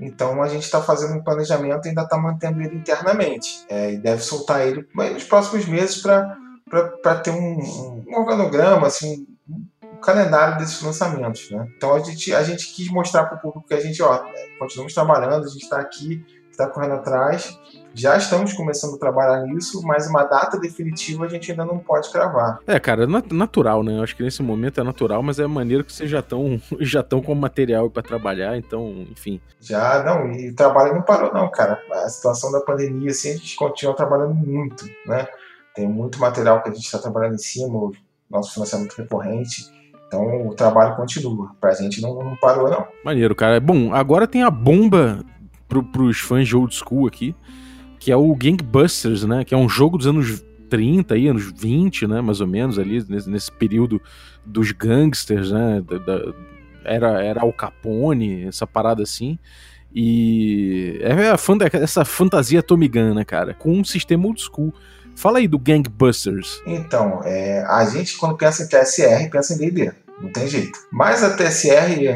Então 0.00 0.42
a 0.42 0.48
gente 0.48 0.62
está 0.62 0.80
fazendo 0.80 1.18
um 1.18 1.22
planejamento 1.22 1.86
e 1.86 1.88
ainda 1.88 2.02
está 2.02 2.16
mantendo 2.16 2.62
ele 2.62 2.76
internamente. 2.76 3.64
É, 3.68 3.92
e 3.92 3.98
deve 3.98 4.22
soltar 4.22 4.66
ele 4.66 4.86
nos 4.94 5.24
próximos 5.24 5.66
meses 5.66 6.00
para 6.00 7.14
ter 7.22 7.30
um, 7.30 7.58
um, 8.06 8.14
organograma, 8.16 8.86
assim, 8.86 9.26
um 9.48 9.96
calendário 10.00 10.58
desses 10.58 10.80
lançamentos. 10.82 11.50
Né? 11.50 11.68
Então 11.76 11.94
a 11.94 12.00
gente, 12.00 12.34
a 12.34 12.42
gente 12.42 12.72
quis 12.72 12.88
mostrar 12.88 13.24
para 13.24 13.38
o 13.38 13.40
público 13.40 13.66
que 13.66 13.74
a 13.74 13.80
gente 13.80 14.02
ó, 14.02 14.24
continuamos 14.58 14.94
trabalhando, 14.94 15.44
a 15.44 15.48
gente 15.48 15.62
está 15.62 15.80
aqui, 15.80 16.24
está 16.62 16.68
correndo 16.68 16.94
atrás 16.94 17.58
já 17.98 18.16
estamos 18.16 18.52
começando 18.52 18.94
a 18.94 18.98
trabalhar 18.98 19.42
nisso, 19.42 19.82
mas 19.82 20.06
uma 20.06 20.22
data 20.22 20.56
definitiva 20.56 21.24
a 21.24 21.28
gente 21.28 21.50
ainda 21.50 21.64
não 21.64 21.78
pode 21.78 22.10
cravar. 22.12 22.60
É, 22.64 22.78
cara, 22.78 23.02
é 23.02 23.06
natural, 23.06 23.82
né? 23.82 23.98
Eu 23.98 24.04
acho 24.04 24.14
que 24.14 24.22
nesse 24.22 24.40
momento 24.40 24.80
é 24.80 24.84
natural, 24.84 25.20
mas 25.20 25.40
é 25.40 25.46
maneiro 25.48 25.82
que 25.82 25.92
vocês 25.92 26.08
já 26.08 26.20
estão 26.20 26.60
já 26.78 27.00
estão 27.00 27.20
com 27.20 27.34
material 27.34 27.90
para 27.90 28.02
trabalhar, 28.02 28.56
então, 28.56 29.04
enfim. 29.10 29.40
Já, 29.60 30.02
não, 30.04 30.30
e 30.30 30.50
o 30.50 30.54
trabalho 30.54 30.94
não 30.94 31.02
parou, 31.02 31.34
não, 31.34 31.50
cara. 31.50 31.82
A 31.92 32.08
situação 32.08 32.52
da 32.52 32.60
pandemia, 32.60 33.10
assim, 33.10 33.30
a 33.30 33.36
gente 33.36 33.56
continua 33.56 33.96
trabalhando 33.96 34.34
muito, 34.34 34.84
né? 35.04 35.26
Tem 35.74 35.88
muito 35.88 36.20
material 36.20 36.62
que 36.62 36.68
a 36.68 36.72
gente 36.72 36.84
está 36.84 36.98
trabalhando 36.98 37.34
em 37.34 37.38
cima, 37.38 37.74
o 37.76 37.92
nosso 38.30 38.54
financiamento 38.54 38.94
recorrente. 38.94 39.76
Então 40.06 40.46
o 40.46 40.54
trabalho 40.54 40.94
continua. 40.94 41.50
Pra 41.60 41.74
gente 41.74 42.00
não, 42.00 42.14
não 42.14 42.36
parou, 42.36 42.70
não. 42.70 42.86
Maneiro, 43.04 43.34
cara. 43.34 43.58
Bom, 43.60 43.92
agora 43.92 44.26
tem 44.26 44.42
a 44.42 44.50
bomba 44.50 45.24
pro, 45.68 45.82
pros 45.82 46.18
fãs 46.18 46.48
de 46.48 46.56
old 46.56 46.74
school 46.74 47.06
aqui 47.06 47.34
que 47.98 48.12
é 48.12 48.16
o 48.16 48.34
Gangbusters, 48.34 49.24
né? 49.24 49.44
Que 49.44 49.54
é 49.54 49.56
um 49.56 49.68
jogo 49.68 49.98
dos 49.98 50.06
anos 50.06 50.42
30 50.70 51.14
aí, 51.14 51.28
anos 51.28 51.52
20, 51.52 52.06
né? 52.06 52.20
Mais 52.20 52.40
ou 52.40 52.46
menos 52.46 52.78
ali, 52.78 53.04
nesse, 53.08 53.28
nesse 53.28 53.52
período 53.52 54.00
dos 54.46 54.72
gangsters, 54.72 55.50
né? 55.50 55.82
Da, 55.82 55.98
da, 55.98 56.34
era, 56.84 57.22
era 57.22 57.42
Al 57.42 57.52
Capone, 57.52 58.46
essa 58.46 58.66
parada 58.66 59.02
assim. 59.02 59.38
E 59.94 60.98
é 61.00 61.30
a 61.30 61.36
fã, 61.36 61.56
essa 61.72 62.04
fantasia 62.04 62.62
Tommy 62.62 62.88
Gun, 62.88 63.14
né, 63.14 63.24
cara? 63.24 63.54
Com 63.54 63.72
um 63.72 63.84
sistema 63.84 64.26
old 64.26 64.40
school. 64.40 64.72
Fala 65.16 65.38
aí 65.38 65.48
do 65.48 65.58
Gangbusters. 65.58 66.62
Então, 66.64 67.20
é, 67.24 67.64
a 67.66 67.84
gente 67.86 68.16
quando 68.16 68.36
pensa 68.36 68.62
em 68.62 68.68
TSR, 68.68 69.28
pensa 69.30 69.54
em 69.54 69.58
D&D, 69.58 69.92
Não 70.20 70.30
tem 70.30 70.46
jeito. 70.46 70.78
Mas 70.92 71.24
a 71.24 71.36
TSR, 71.36 72.06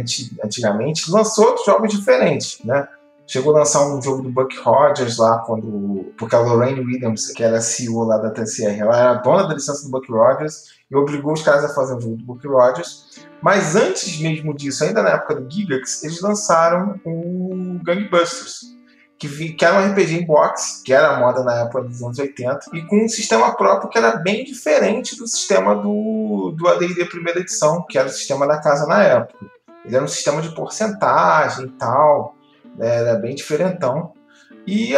antigamente, 0.44 1.11
lançou 1.11 1.47
outros 1.47 1.66
jogos 1.66 1.92
diferentes, 1.92 2.61
né? 2.64 2.87
Chegou 3.26 3.54
a 3.54 3.60
lançar 3.60 3.86
um 3.86 4.02
jogo 4.02 4.22
do 4.22 4.30
Buck 4.30 4.56
Rogers 4.58 5.16
lá, 5.18 5.38
quando. 5.38 6.12
Porque 6.18 6.34
a 6.34 6.40
Lorraine 6.40 6.80
Williams, 6.80 7.28
que 7.32 7.42
era 7.42 7.60
CEO 7.60 8.04
lá 8.04 8.18
da 8.18 8.30
TSR, 8.30 8.80
ela 8.80 8.98
era 8.98 9.14
dona 9.14 9.46
da 9.46 9.54
licença 9.54 9.84
do 9.84 9.90
Buck 9.90 10.10
Rogers 10.10 10.72
e 10.90 10.96
obrigou 10.96 11.32
os 11.32 11.42
caras 11.42 11.64
a 11.64 11.74
fazer 11.74 11.94
um 11.94 12.00
jogo 12.00 12.16
do 12.16 12.24
Buck 12.24 12.46
Rogers. 12.46 13.26
Mas 13.40 13.76
antes 13.76 14.20
mesmo 14.20 14.54
disso, 14.54 14.84
ainda 14.84 15.02
na 15.02 15.10
época 15.10 15.36
do 15.36 15.50
Gigax, 15.50 16.04
eles 16.04 16.20
lançaram 16.20 17.00
o 17.04 17.80
Gangbusters 17.82 18.72
que, 19.28 19.52
que 19.52 19.64
era 19.64 19.78
um 19.78 19.92
RPG 19.92 20.16
em 20.16 20.26
box, 20.26 20.82
que 20.84 20.92
era 20.92 21.10
a 21.10 21.20
moda 21.20 21.44
na 21.44 21.60
época 21.60 21.82
dos 21.82 22.02
anos 22.02 22.18
80, 22.18 22.70
e 22.74 22.82
com 22.82 23.04
um 23.04 23.08
sistema 23.08 23.54
próprio 23.54 23.88
que 23.88 23.96
era 23.96 24.16
bem 24.16 24.44
diferente 24.44 25.16
do 25.16 25.28
sistema 25.28 25.76
do, 25.76 26.52
do 26.56 26.68
AD&D 26.68 27.04
primeira 27.04 27.38
edição, 27.38 27.84
que 27.88 27.96
era 27.96 28.08
o 28.08 28.10
sistema 28.10 28.46
da 28.48 28.60
casa 28.60 28.84
na 28.86 29.02
época. 29.02 29.46
Ele 29.84 29.94
era 29.94 30.04
um 30.04 30.08
sistema 30.08 30.42
de 30.42 30.52
porcentagem 30.54 31.66
e 31.66 31.70
tal, 31.70 32.34
era 32.78 33.14
bem 33.16 33.34
diferentão. 33.34 34.12
E, 34.66 34.94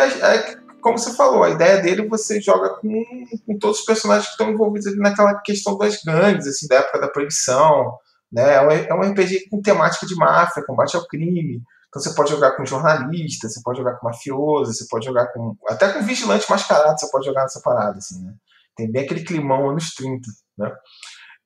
como 0.81 0.99
você 0.99 1.15
falou, 1.15 1.43
a 1.43 1.51
ideia 1.51 1.81
dele 1.81 2.09
você 2.09 2.41
joga 2.41 2.71
com, 2.81 3.05
com 3.47 3.59
todos 3.59 3.81
os 3.81 3.85
personagens 3.87 4.27
que 4.27 4.33
estão 4.33 4.51
envolvidos 4.51 4.87
ali 4.87 4.99
naquela 4.99 5.35
questão 5.41 5.79
das 5.79 6.03
gangues, 6.03 6.47
assim, 6.47 6.67
da 6.69 6.77
época 6.77 7.01
da 7.01 7.09
proibição, 7.09 7.97
né? 8.31 8.57
É 8.57 8.61
um, 8.61 8.71
é 9.07 9.11
RPG 9.11 9.49
com 9.49 9.63
temática 9.63 10.07
de 10.07 10.15
máfia, 10.15 10.65
combate 10.67 10.97
ao 10.97 11.07
crime, 11.07 11.63
então 11.95 12.03
você 12.03 12.13
pode 12.13 12.31
jogar 12.31 12.57
com 12.57 12.67
jornalista, 12.67 13.49
você 13.49 13.61
pode 13.63 13.79
jogar 13.79 13.95
com 13.95 14.09
mafioso, 14.09 14.73
você 14.73 14.85
pode 14.91 15.07
jogar 15.07 15.29
com. 15.29 15.57
Até 15.69 15.93
com 15.93 16.03
vigilante 16.03 16.51
mascarado 16.51 16.99
você 16.99 17.09
pode 17.09 17.25
jogar 17.25 17.43
nessa 17.43 17.61
parada, 17.63 17.99
assim, 17.99 18.21
né? 18.21 18.35
Tem 18.77 18.91
bem 18.91 19.05
aquele 19.05 19.23
climão 19.23 19.71
anos 19.71 19.95
30, 19.95 20.29
né? 20.59 20.73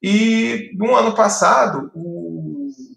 E 0.02 0.70
no 0.74 0.96
ano 0.96 1.14
passado, 1.14 1.90
o 1.94 2.17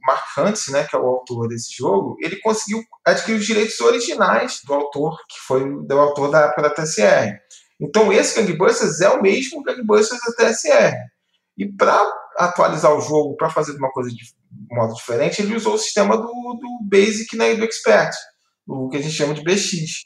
Mark 0.05 0.23
Huntz, 0.37 0.67
né, 0.69 0.83
que 0.85 0.95
é 0.95 0.99
o 0.99 1.05
autor 1.05 1.47
desse 1.47 1.75
jogo, 1.75 2.17
ele 2.21 2.37
conseguiu 2.39 2.83
adquirir 3.05 3.39
os 3.39 3.45
direitos 3.45 3.79
originais 3.81 4.61
do 4.65 4.73
autor, 4.73 5.17
que 5.27 5.39
foi 5.47 5.63
do 5.85 5.99
autor 5.99 6.31
da 6.31 6.41
época 6.41 6.63
da 6.63 6.69
TSR. 6.69 7.37
Então 7.79 8.11
esse 8.13 8.41
Gangbusters 8.41 9.01
é 9.01 9.09
o 9.09 9.21
mesmo 9.21 9.63
Gangbusters 9.63 10.21
da 10.21 10.45
TSR. 10.45 10.95
E 11.57 11.67
para 11.71 12.01
atualizar 12.37 12.93
o 12.93 13.01
jogo, 13.01 13.35
para 13.35 13.49
fazer 13.49 13.73
uma 13.73 13.91
coisa 13.91 14.09
de 14.09 14.23
modo 14.71 14.93
diferente, 14.93 15.41
ele 15.41 15.55
usou 15.55 15.75
o 15.75 15.77
sistema 15.77 16.17
do, 16.17 16.23
do 16.23 16.79
Basic 16.83 17.35
né, 17.35 17.53
e 17.53 17.57
do 17.57 17.65
Expert, 17.65 18.11
o 18.67 18.89
que 18.89 18.97
a 18.97 19.01
gente 19.01 19.13
chama 19.13 19.33
de 19.33 19.43
BX, 19.43 20.03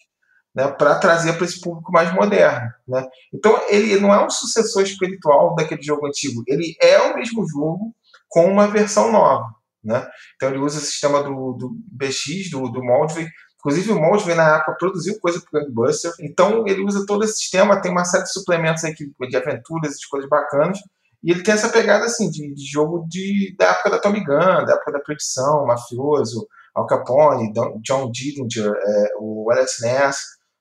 né, 0.55 0.67
para 0.71 0.95
trazer 0.95 1.33
para 1.33 1.45
esse 1.45 1.59
público 1.59 1.91
mais 1.91 2.13
moderno. 2.13 2.67
Né? 2.87 3.05
Então, 3.33 3.61
ele 3.69 3.99
não 3.99 4.13
é 4.13 4.25
um 4.25 4.29
sucessor 4.29 4.83
espiritual 4.83 5.53
daquele 5.55 5.81
jogo 5.81 6.07
antigo, 6.07 6.43
ele 6.47 6.75
é 6.81 6.99
o 6.99 7.15
mesmo 7.15 7.47
jogo 7.47 7.93
com 8.27 8.45
uma 8.45 8.67
versão 8.67 9.11
nova. 9.11 9.45
Né? 9.85 10.05
Então, 10.35 10.49
ele 10.49 10.57
usa 10.57 10.79
o 10.79 10.81
sistema 10.81 11.21
do, 11.23 11.53
do 11.53 11.71
BX, 11.91 12.49
do, 12.51 12.69
do 12.69 12.83
Moldvay, 12.83 13.27
Inclusive, 13.65 13.93
o 13.93 13.99
Moldvay, 13.99 14.35
na 14.35 14.57
época, 14.57 14.77
produziu 14.77 15.19
coisa 15.19 15.41
para 15.41 15.59
o 15.59 15.65
Gangbuster. 15.65 16.11
Então, 16.21 16.67
ele 16.67 16.83
usa 16.83 17.03
todo 17.07 17.25
esse 17.25 17.37
sistema, 17.37 17.81
tem 17.81 17.91
uma 17.91 18.05
série 18.05 18.23
de 18.23 18.31
suplementos 18.31 18.83
aí 18.83 18.93
de 18.93 19.35
aventuras, 19.35 19.95
de 19.95 20.07
coisas 20.07 20.29
bacanas. 20.29 20.77
E 21.23 21.31
ele 21.31 21.41
tem 21.41 21.55
essa 21.55 21.69
pegada 21.69 22.05
assim 22.05 22.29
de, 22.29 22.53
de 22.53 22.63
jogo 22.63 23.07
de, 23.09 23.55
da 23.57 23.71
época 23.71 23.89
da 23.89 23.97
Tommy 23.97 24.23
Gun, 24.23 24.65
da 24.65 24.73
época 24.73 24.91
da 24.91 24.99
Perdição, 24.99 25.65
Mafioso, 25.65 26.47
Al 26.75 26.85
Capone, 26.85 27.51
Don, 27.51 27.79
John 27.81 28.11
Dillinger, 28.11 28.71
é, 28.71 29.07
o 29.19 29.49
Alex 29.51 29.77
Ness. 29.81 30.17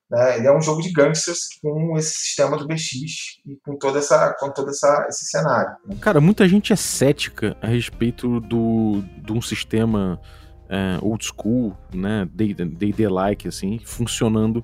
Né? 0.09 0.37
Ele 0.37 0.47
é 0.47 0.55
um 0.55 0.61
jogo 0.61 0.81
de 0.81 0.91
gangsters 0.91 1.39
com 1.61 1.97
esse 1.97 2.15
sistema 2.15 2.57
do 2.57 2.67
BX 2.67 3.39
e 3.45 3.57
com 3.63 3.77
toda 3.77 3.99
essa, 3.99 4.35
com 4.39 4.51
todo 4.51 4.69
essa, 4.69 5.05
esse 5.09 5.25
cenário. 5.25 5.75
Né? 5.85 5.97
Cara, 5.99 6.21
muita 6.21 6.47
gente 6.47 6.71
é 6.71 6.75
cética 6.75 7.57
a 7.61 7.67
respeito 7.67 8.39
do, 8.41 9.03
de 9.23 9.33
um 9.33 9.41
sistema 9.41 10.19
é, 10.69 10.97
old 11.01 11.23
school, 11.25 11.75
né, 11.93 12.27
D&D-like, 12.33 13.47
assim, 13.47 13.79
funcionando 13.83 14.63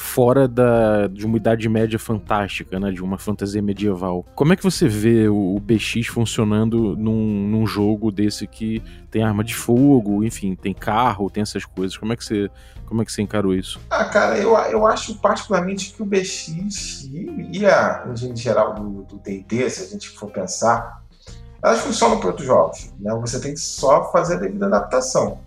fora 0.00 0.48
da, 0.48 1.06
de 1.08 1.26
uma 1.26 1.36
idade 1.36 1.68
média 1.68 1.98
fantástica, 1.98 2.80
né? 2.80 2.90
De 2.90 3.02
uma 3.02 3.18
fantasia 3.18 3.60
medieval. 3.60 4.24
Como 4.34 4.52
é 4.52 4.56
que 4.56 4.62
você 4.62 4.88
vê 4.88 5.28
o, 5.28 5.54
o 5.54 5.60
BX 5.60 6.06
funcionando 6.06 6.96
num, 6.96 7.46
num, 7.46 7.66
jogo 7.66 8.10
desse 8.10 8.46
que 8.46 8.82
tem 9.10 9.22
arma 9.22 9.44
de 9.44 9.54
fogo, 9.54 10.24
enfim, 10.24 10.54
tem 10.54 10.72
carro, 10.72 11.28
tem 11.28 11.42
essas 11.42 11.66
coisas? 11.66 11.98
Como 11.98 12.14
é 12.14 12.16
que 12.16 12.24
você, 12.24 12.50
como 12.86 13.02
é 13.02 13.04
que 13.04 13.12
você 13.12 13.20
encarou 13.20 13.54
isso? 13.54 13.78
Ah, 13.90 14.06
cara, 14.06 14.38
eu, 14.38 14.56
eu 14.56 14.86
acho 14.86 15.16
particularmente 15.16 15.92
que 15.92 16.02
o 16.02 16.06
BX 16.06 17.04
e, 17.12 17.66
a 17.66 18.06
em 18.22 18.36
geral 18.36 18.74
do 18.74 19.20
D&D, 19.22 19.68
se 19.68 19.84
a 19.84 19.86
gente 19.86 20.08
for 20.08 20.30
pensar, 20.30 20.99
elas 21.62 21.80
funcionam 21.80 22.18
para 22.18 22.28
outros 22.28 22.46
jogos, 22.46 22.92
né? 22.98 23.14
Você 23.20 23.40
tem 23.40 23.54
que 23.54 23.60
só 23.60 24.10
fazer 24.10 24.36
a 24.36 24.38
devida 24.38 24.66
adaptação. 24.66 25.38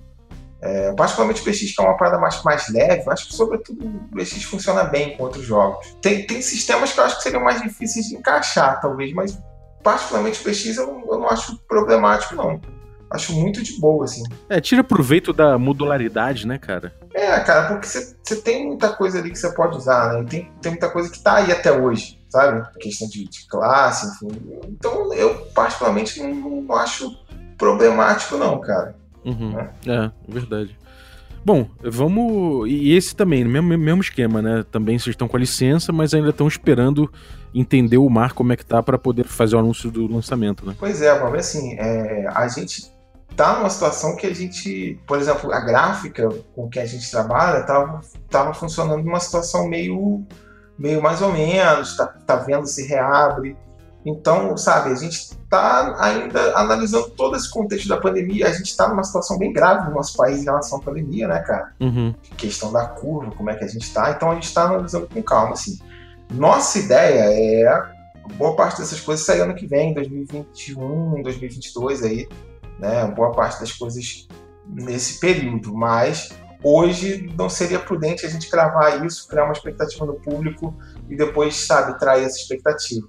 É, 0.62 0.94
particularmente 0.94 1.42
o 1.42 1.44
PX, 1.44 1.76
que 1.76 1.82
é 1.82 1.84
uma 1.84 1.98
parada 1.98 2.18
mais, 2.18 2.42
mais 2.44 2.70
leve, 2.70 3.04
acho 3.10 3.28
que 3.28 3.36
sobretudo 3.36 3.86
o 3.86 4.16
PX 4.16 4.44
funciona 4.44 4.86
bem 4.86 5.18
com 5.18 5.24
outros 5.24 5.44
jogos. 5.44 5.94
Tem, 6.02 6.26
tem 6.26 6.42
sistemas 6.42 6.94
que 6.94 7.00
eu 7.00 7.04
acho 7.04 7.18
que 7.18 7.24
seriam 7.24 7.44
mais 7.44 7.62
difíceis 7.62 8.06
de 8.06 8.16
encaixar, 8.16 8.80
talvez, 8.80 9.14
mas 9.14 9.38
particularmente 9.84 10.40
o 10.40 10.44
PX 10.44 10.78
eu 10.78 10.88
não, 10.88 11.00
eu 11.12 11.20
não 11.20 11.30
acho 11.30 11.58
problemático, 11.68 12.36
não. 12.36 12.62
Acho 13.14 13.32
muito 13.34 13.62
de 13.62 13.80
boa, 13.80 14.06
assim. 14.06 14.24
É, 14.50 14.60
tira 14.60 14.84
proveito 14.84 15.32
da 15.32 15.56
modularidade, 15.56 16.48
né, 16.48 16.58
cara? 16.58 16.92
É, 17.14 17.40
cara, 17.42 17.68
porque 17.68 17.86
você 17.86 18.36
tem 18.38 18.66
muita 18.66 18.90
coisa 18.90 19.20
ali 19.20 19.30
que 19.30 19.38
você 19.38 19.54
pode 19.54 19.78
usar, 19.78 20.14
né? 20.14 20.26
Tem, 20.28 20.52
tem 20.60 20.72
muita 20.72 20.90
coisa 20.90 21.12
que 21.12 21.20
tá 21.20 21.36
aí 21.36 21.52
até 21.52 21.72
hoje, 21.72 22.20
sabe? 22.28 22.62
A 22.62 22.80
questão 22.80 23.08
de, 23.08 23.30
de 23.30 23.48
classe, 23.48 24.08
enfim. 24.08 24.36
Então, 24.68 25.14
eu 25.14 25.46
particularmente 25.54 26.24
não, 26.24 26.64
não 26.64 26.76
acho 26.76 27.16
problemático, 27.56 28.36
não, 28.36 28.60
cara. 28.60 28.96
Uhum. 29.24 29.52
Né? 29.52 29.70
É, 29.86 30.12
verdade. 30.28 30.76
Bom, 31.46 31.70
vamos. 31.84 32.68
E 32.68 32.94
esse 32.94 33.16
também, 33.16 33.46
mesmo, 33.46 33.78
mesmo 33.78 34.02
esquema, 34.02 34.42
né? 34.42 34.66
Também 34.72 34.98
vocês 34.98 35.14
estão 35.14 35.28
com 35.28 35.38
a 35.38 35.40
licença, 35.40 35.92
mas 35.92 36.16
ainda 36.16 36.30
estão 36.30 36.48
esperando 36.48 37.12
entender 37.54 37.98
o 37.98 38.10
mar 38.10 38.34
como 38.34 38.54
é 38.54 38.56
que 38.56 38.66
tá 38.66 38.82
para 38.82 38.98
poder 38.98 39.26
fazer 39.26 39.56
o 39.56 39.60
anúncio 39.60 39.92
do 39.92 40.08
lançamento, 40.08 40.66
né? 40.66 40.76
Pois 40.80 41.02
é, 41.02 41.18
vamos 41.20 41.38
assim, 41.38 41.74
é, 41.78 42.28
a 42.34 42.48
gente 42.48 42.93
tá 43.36 43.58
numa 43.58 43.70
situação 43.70 44.16
que 44.16 44.28
a 44.28 44.34
gente, 44.34 45.00
por 45.08 45.18
exemplo, 45.18 45.52
a 45.52 45.60
gráfica 45.60 46.30
com 46.56 46.70
que 46.70 46.80
a 46.80 46.86
gente 46.86 47.10
trabalha 47.10 47.64
tava, 47.64 48.02
tava 48.30 48.54
funcionando 48.54 49.04
numa 49.04 49.20
situação 49.20 49.68
meio, 49.68 50.24
meio 50.78 51.02
mais 51.02 51.22
ou 51.22 51.32
menos, 51.32 51.96
tá, 51.98 52.08
tá 52.26 52.36
vendo 52.38 52.68
se 52.68 52.88
reabre. 52.88 53.58
Então, 54.06 54.58
sabe, 54.58 54.92
a 54.92 54.96
gente 54.96 55.16
está 55.16 55.96
ainda 55.98 56.58
analisando 56.58 57.10
todo 57.12 57.38
esse 57.38 57.50
contexto 57.50 57.88
da 57.88 57.98
pandemia. 57.98 58.48
A 58.48 58.52
gente 58.52 58.68
está 58.68 58.90
numa 58.90 59.04
situação 59.04 59.38
bem 59.38 59.54
grave 59.54 59.88
no 59.88 59.96
nosso 59.96 60.18
país 60.18 60.42
em 60.42 60.46
relação 60.46 60.80
à 60.80 60.82
pandemia, 60.82 61.28
né, 61.28 61.40
cara? 61.40 61.74
Uhum. 61.80 62.14
Questão 62.36 62.72
da 62.74 62.86
curva, 62.86 63.32
como 63.32 63.50
é 63.50 63.56
que 63.56 63.64
a 63.64 63.68
gente 63.68 63.84
está. 63.84 64.12
Então, 64.12 64.32
a 64.32 64.34
gente 64.34 64.48
está 64.48 64.64
analisando 64.64 65.08
com 65.08 65.24
calma, 65.24 65.54
assim. 65.54 65.80
Nossa 66.32 66.80
ideia 66.80 67.24
é 67.30 67.94
boa 68.36 68.56
parte 68.56 68.80
dessas 68.80 69.00
coisas 69.00 69.26
sair 69.26 69.42
ano 69.42 69.56
que 69.56 69.68
vem, 69.68 69.94
2021, 69.94 71.22
2022 71.22 72.04
aí, 72.04 72.28
né? 72.80 73.06
Boa 73.08 73.32
parte 73.32 73.60
das 73.60 73.72
coisas 73.72 74.28
nesse 74.68 75.20
período, 75.20 75.74
mas 75.74 76.30
hoje 76.64 77.30
não 77.38 77.50
seria 77.50 77.80
prudente 77.80 78.26
a 78.26 78.30
gente 78.30 78.50
gravar 78.50 79.06
isso, 79.06 79.28
criar 79.28 79.44
uma 79.44 79.54
expectativa 79.54 80.06
no 80.06 80.14
público 80.14 80.74
e 81.10 81.16
depois, 81.16 81.56
sabe, 81.56 82.00
trair 82.00 82.24
essa 82.24 82.38
expectativa. 82.38 83.08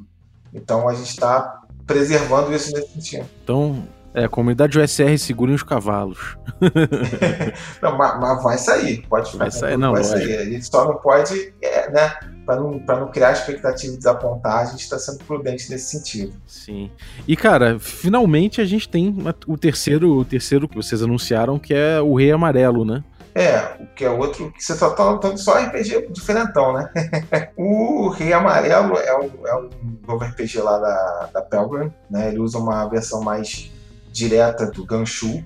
Então 0.52 0.88
a 0.88 0.94
gente 0.94 1.11
está 1.11 1.62
preservando 1.87 2.52
isso 2.54 2.73
nesse 2.73 2.92
sentido. 2.92 3.26
Então, 3.42 3.87
é, 4.14 4.28
comunidade 4.28 4.78
USR 4.78 5.18
segurem 5.18 5.56
os 5.56 5.64
cavalos. 5.64 6.38
não, 7.83 7.99
mas, 7.99 8.21
mas, 8.21 8.42
vai 8.44 8.56
sair, 8.56 9.04
pode 9.09 9.33
ficar. 9.33 9.44
Vai 9.44 9.50
sair, 9.50 9.76
não, 9.76 9.92
vai 9.92 10.04
sair. 10.04 10.37
A 10.38 10.44
gente 10.44 10.64
só 10.64 10.85
não 10.85 10.94
pode, 10.94 11.52
é, 11.61 11.90
né? 11.90 12.14
Para 12.47 12.56
não, 12.56 12.78
não 12.87 13.11
criar 13.11 13.33
expectativa 13.33 13.92
e 13.92 13.97
desapontar, 13.97 14.61
a 14.61 14.64
gente 14.66 14.83
está 14.83 14.99
sendo 14.99 15.25
prudente 15.25 15.68
nesse 15.68 15.90
sentido. 15.90 16.33
Sim. 16.47 16.92
E, 17.26 17.37
cara, 17.37 17.78
finalmente 17.80 18.61
a 18.61 18.64
gente 18.64 18.88
tem 18.88 19.16
o 19.49 19.59
terceiro, 19.59 20.18
o 20.18 20.25
terceiro 20.25 20.68
que 20.68 20.76
vocês 20.76 21.02
anunciaram, 21.02 21.59
que 21.59 21.75
é 21.75 22.00
o 22.00 22.14
Rei 22.14 22.30
Amarelo, 22.30 22.85
né? 22.85 23.02
É, 23.35 23.59
o 23.80 23.87
que 23.97 24.04
é 24.04 24.11
outro 24.11 24.52
que 24.52 24.62
você 24.62 24.75
só 24.75 24.90
tá 24.90 25.11
lutando 25.11 25.37
só 25.38 25.59
RPG 25.59 26.06
diferentão, 26.11 26.73
né? 26.73 26.88
o 27.59 28.09
Rei 28.11 28.33
Amarelo 28.33 28.97
é 28.97 29.18
um, 29.18 29.47
é 29.47 29.56
um 29.56 29.71
novo 30.06 30.25
RPG 30.25 30.61
lá 30.61 30.78
da, 30.78 31.30
da 31.35 31.42
Pelgrim, 31.42 31.92
né? 32.09 32.28
Ele 32.28 32.38
usa 32.38 32.59
uma 32.59 32.88
versão 32.88 33.21
mais 33.21 33.74
direta 34.14 34.71
do 34.71 34.87
Ganshu, 34.87 35.44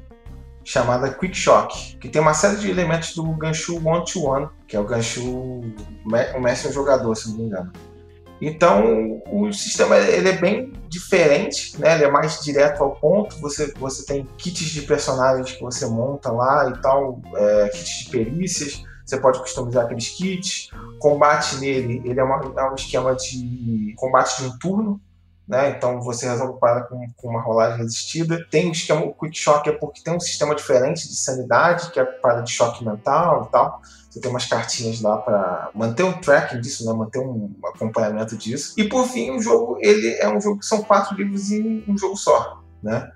chamada 0.62 1.10
Quick 1.10 1.34
Shock, 1.34 1.96
que 1.96 2.10
tem 2.10 2.20
uma 2.20 2.34
série 2.34 2.56
de 2.56 2.70
elementos 2.70 3.14
do 3.14 3.24
Ganshu 3.32 3.80
One 3.82 4.04
to 4.04 4.26
One, 4.26 4.48
que 4.66 4.76
é 4.76 4.80
o 4.80 4.84
Ganshu 4.84 5.62
o 6.36 6.40
mestre 6.40 6.70
jogador, 6.70 7.14
se 7.14 7.30
não 7.30 7.38
me 7.38 7.44
engano. 7.44 7.72
Então, 8.40 9.20
o 9.32 9.50
sistema 9.52 9.96
ele 9.96 10.28
é 10.28 10.36
bem 10.36 10.72
diferente, 10.86 11.80
né? 11.80 11.94
Ele 11.94 12.04
é 12.04 12.10
mais 12.10 12.40
direto 12.40 12.84
ao 12.84 12.94
ponto. 12.94 13.40
Você, 13.40 13.72
você 13.74 14.04
tem 14.04 14.28
kits 14.36 14.68
de 14.70 14.82
personagens 14.82 15.50
que 15.50 15.62
você 15.62 15.86
monta 15.86 16.30
lá 16.30 16.70
e 16.70 16.80
tal, 16.80 17.20
é, 17.34 17.68
kits 17.70 18.04
de 18.04 18.10
perícias. 18.10 18.84
Você 19.04 19.18
pode 19.18 19.40
customizar 19.40 19.86
aqueles 19.86 20.10
kits. 20.10 20.70
Combate 21.00 21.56
nele, 21.56 22.00
ele 22.04 22.20
é, 22.20 22.22
uma, 22.22 22.40
é 22.56 22.70
um 22.70 22.74
esquema 22.74 23.16
de 23.16 23.94
combate 23.96 24.42
de 24.42 24.48
um 24.48 24.58
turno. 24.58 25.00
Né? 25.48 25.70
Então 25.70 26.00
você 26.02 26.28
resolve 26.28 26.54
a 26.54 26.56
parada 26.58 26.86
com, 26.86 27.00
com, 27.16 27.28
uma 27.28 27.40
rolagem 27.40 27.78
resistida. 27.78 28.46
Tem 28.50 28.68
o 28.68 28.72
esquema 28.72 29.00
o 29.00 29.14
Quick 29.14 29.36
Shock, 29.36 29.68
é 29.68 29.72
porque 29.72 30.02
tem 30.02 30.14
um 30.14 30.20
sistema 30.20 30.54
diferente 30.54 31.08
de 31.08 31.16
sanidade, 31.16 31.90
que 31.90 31.98
é 31.98 32.02
a 32.02 32.06
parada 32.06 32.42
de 32.42 32.52
choque 32.52 32.84
mental 32.84 33.46
e 33.48 33.52
tal. 33.52 33.80
Você 34.10 34.20
tem 34.20 34.30
umas 34.30 34.44
cartinhas 34.44 35.00
lá 35.00 35.16
para 35.16 35.70
manter 35.74 36.02
um 36.02 36.12
tracking 36.12 36.60
disso, 36.60 36.84
né? 36.84 36.92
manter 36.92 37.20
um 37.20 37.54
acompanhamento 37.64 38.36
disso. 38.36 38.74
E 38.76 38.84
por 38.84 39.06
fim, 39.06 39.30
o 39.30 39.40
jogo 39.40 39.78
ele 39.80 40.08
é 40.16 40.28
um 40.28 40.40
jogo 40.40 40.58
que 40.58 40.66
são 40.66 40.82
quatro 40.82 41.16
livros 41.16 41.50
em 41.50 41.82
um 41.88 41.96
jogo 41.96 42.16
só, 42.16 42.60
né? 42.82 43.10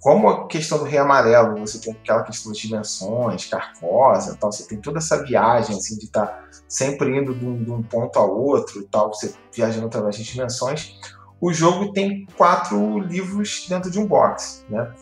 Como 0.00 0.28
a 0.28 0.46
questão 0.46 0.78
do 0.78 0.84
Rei 0.84 0.98
Amarelo, 0.98 1.58
você 1.58 1.78
tem 1.80 1.92
aquela 1.92 2.22
questão 2.22 2.52
das 2.52 2.60
dimensões, 2.60 3.46
carcosa 3.46 4.36
tal, 4.38 4.52
você 4.52 4.64
tem 4.64 4.78
toda 4.78 4.98
essa 4.98 5.24
viagem 5.24 5.76
assim, 5.76 5.98
de 5.98 6.04
estar 6.04 6.26
tá 6.26 6.44
sempre 6.68 7.16
indo 7.16 7.34
de 7.34 7.44
um, 7.44 7.64
de 7.64 7.70
um 7.70 7.82
ponto 7.82 8.16
a 8.18 8.24
outro 8.24 8.80
e 8.80 8.84
tal, 8.84 9.12
você 9.12 9.34
viajando 9.52 9.86
através 9.86 10.16
das 10.16 10.26
dimensões 10.26 10.96
o 11.40 11.52
jogo 11.52 11.92
tem 11.92 12.26
quatro 12.36 12.98
livros 12.98 13.66
dentro 13.68 13.90
de 13.90 13.98
um 13.98 14.06
box, 14.06 14.64
né? 14.68 14.92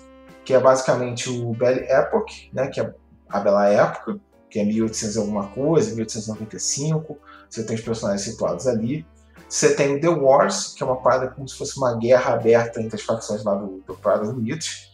Que 0.45 0.55
é 0.55 0.61
basicamente 0.61 1.29
o 1.31 1.53
Belle 1.53 1.87
Epoch, 1.89 2.51
né? 2.53 2.67
Que 2.69 2.81
é 2.81 2.95
a 3.29 3.41
Bela 3.41 3.69
Época, 3.69 4.19
que 4.51 4.59
é 4.59 4.65
1800 4.65 5.17
alguma 5.17 5.49
coisa, 5.49 5.95
1895. 5.95 7.19
Você 7.49 7.65
tem 7.65 7.77
os 7.77 7.83
personagens 7.83 8.23
situados 8.23 8.67
ali. 8.67 9.07
Você 9.49 9.75
tem 9.75 9.97
o 9.97 10.01
The 10.01 10.09
Wars, 10.09 10.75
que 10.77 10.83
é 10.83 10.87
uma 10.87 11.01
parada 11.01 11.29
como 11.29 11.49
se 11.49 11.57
fosse 11.57 11.77
uma 11.77 11.97
guerra 11.97 12.35
aberta 12.35 12.81
entre 12.81 12.97
as 12.97 13.03
facções 13.03 13.45
lá 13.45 13.55
do, 13.55 13.85
do 13.87 14.35
Mitos. 14.35 14.91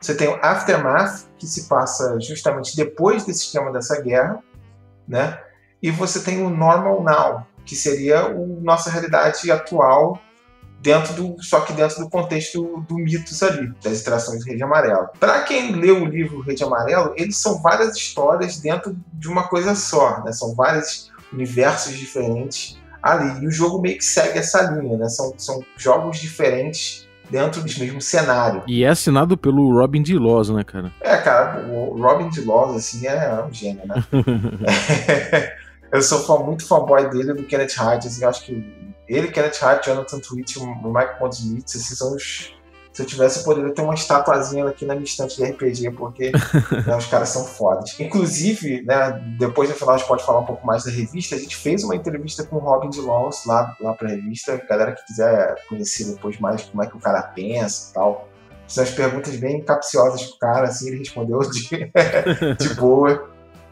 Você 0.00 0.14
tem 0.14 0.28
o 0.28 0.38
Aftermath, 0.42 1.26
que 1.38 1.46
se 1.46 1.66
passa 1.66 2.20
justamente 2.20 2.76
depois 2.76 3.24
desse 3.24 3.46
esquema 3.46 3.72
dessa 3.72 4.00
guerra, 4.00 4.38
né? 5.08 5.40
E 5.82 5.90
você 5.90 6.20
tem 6.20 6.44
o 6.44 6.50
Normal 6.50 7.02
Now, 7.02 7.46
que 7.64 7.74
seria 7.74 8.20
a 8.20 8.34
nossa 8.34 8.90
realidade 8.90 9.50
atual 9.50 10.20
dentro 10.84 11.14
do 11.14 11.42
só 11.42 11.62
que 11.62 11.72
dentro 11.72 11.98
do 11.98 12.10
contexto 12.10 12.84
do 12.86 12.96
mitos 12.96 13.42
ali 13.42 13.72
das 13.82 13.94
extrações 13.94 14.44
do 14.44 14.50
Rede 14.50 14.62
Amarelo. 14.62 15.08
Para 15.18 15.42
quem 15.42 15.74
leu 15.74 16.02
o 16.02 16.04
livro 16.04 16.42
Rede 16.42 16.62
Amarelo, 16.62 17.14
eles 17.16 17.38
são 17.38 17.60
várias 17.62 17.96
histórias 17.96 18.60
dentro 18.60 18.94
de 19.14 19.26
uma 19.26 19.48
coisa 19.48 19.74
só, 19.74 20.22
né? 20.22 20.30
São 20.30 20.54
vários 20.54 21.10
universos 21.32 21.96
diferentes 21.96 22.78
ali. 23.02 23.42
E 23.42 23.46
o 23.46 23.50
jogo 23.50 23.80
meio 23.80 23.96
que 23.96 24.04
segue 24.04 24.38
essa 24.38 24.60
linha, 24.72 24.98
né? 24.98 25.08
São, 25.08 25.32
são 25.38 25.64
jogos 25.78 26.18
diferentes 26.18 27.08
dentro 27.30 27.62
do 27.62 27.78
mesmo 27.80 28.02
cenário. 28.02 28.62
E 28.68 28.84
é 28.84 28.88
assinado 28.88 29.38
pelo 29.38 29.72
Robin 29.72 30.02
de 30.02 30.18
Laws, 30.18 30.50
né, 30.50 30.62
cara? 30.64 30.92
É, 31.00 31.16
cara, 31.16 31.66
o 31.66 31.98
Robin 31.98 32.28
de 32.28 32.42
Laws, 32.42 32.76
assim, 32.76 33.06
é 33.06 33.42
um 33.42 33.50
gênio, 33.50 33.86
né? 33.86 34.04
eu 35.90 36.02
sou 36.02 36.18
fã, 36.24 36.44
muito 36.44 36.68
fanboy 36.68 37.08
dele 37.08 37.32
do 37.32 37.44
Kenneth 37.44 37.78
Hart, 37.78 38.04
assim, 38.04 38.22
eu 38.22 38.28
acho 38.28 38.44
que 38.44 38.83
ele, 39.08 39.28
Kenneth 39.28 39.62
Hart, 39.62 39.86
Jonathan 39.86 40.18
Twitch, 40.20 40.56
o 40.56 40.66
Mike 40.66 41.18
Pondsmith, 41.18 41.66
esses 41.66 41.98
são 41.98 42.14
os. 42.14 42.54
Se 42.92 43.02
eu 43.02 43.06
tivesse, 43.06 43.40
eu 43.40 43.44
poderia 43.44 43.74
ter 43.74 43.82
uma 43.82 43.94
estatuazinha 43.94 44.68
aqui 44.68 44.86
na 44.86 44.94
minha 44.94 45.04
estante 45.04 45.36
de 45.36 45.44
RPG, 45.44 45.90
porque 45.96 46.30
né, 46.86 46.96
os 46.96 47.06
caras 47.06 47.28
são 47.28 47.44
fodas. 47.44 47.98
Inclusive, 47.98 48.82
né, 48.82 49.20
depois 49.36 49.68
no 49.68 49.74
final 49.74 49.96
a 49.96 49.98
gente 49.98 50.06
pode 50.06 50.24
falar 50.24 50.38
um 50.38 50.44
pouco 50.44 50.64
mais 50.64 50.84
da 50.84 50.92
revista. 50.92 51.34
A 51.34 51.38
gente 51.38 51.56
fez 51.56 51.82
uma 51.82 51.96
entrevista 51.96 52.44
com 52.44 52.54
o 52.54 52.60
Robin 52.60 52.88
de 52.90 53.00
Laws 53.00 53.46
lá, 53.46 53.76
lá 53.80 53.94
pra 53.94 54.10
revista. 54.10 54.64
Galera 54.68 54.92
que 54.92 55.04
quiser 55.06 55.56
conhecer 55.68 56.04
depois 56.04 56.38
mais 56.38 56.62
como 56.62 56.84
é 56.84 56.86
que 56.86 56.96
o 56.96 57.00
cara 57.00 57.20
pensa 57.22 57.90
e 57.90 57.94
tal. 57.94 58.28
São 58.68 58.84
as 58.84 58.90
perguntas 58.90 59.34
bem 59.36 59.60
capciosas 59.60 60.22
pro 60.22 60.38
cara, 60.38 60.68
assim, 60.68 60.88
ele 60.88 60.98
respondeu 60.98 61.40
de, 61.40 61.68
de 62.58 62.74
boa. 62.74 63.28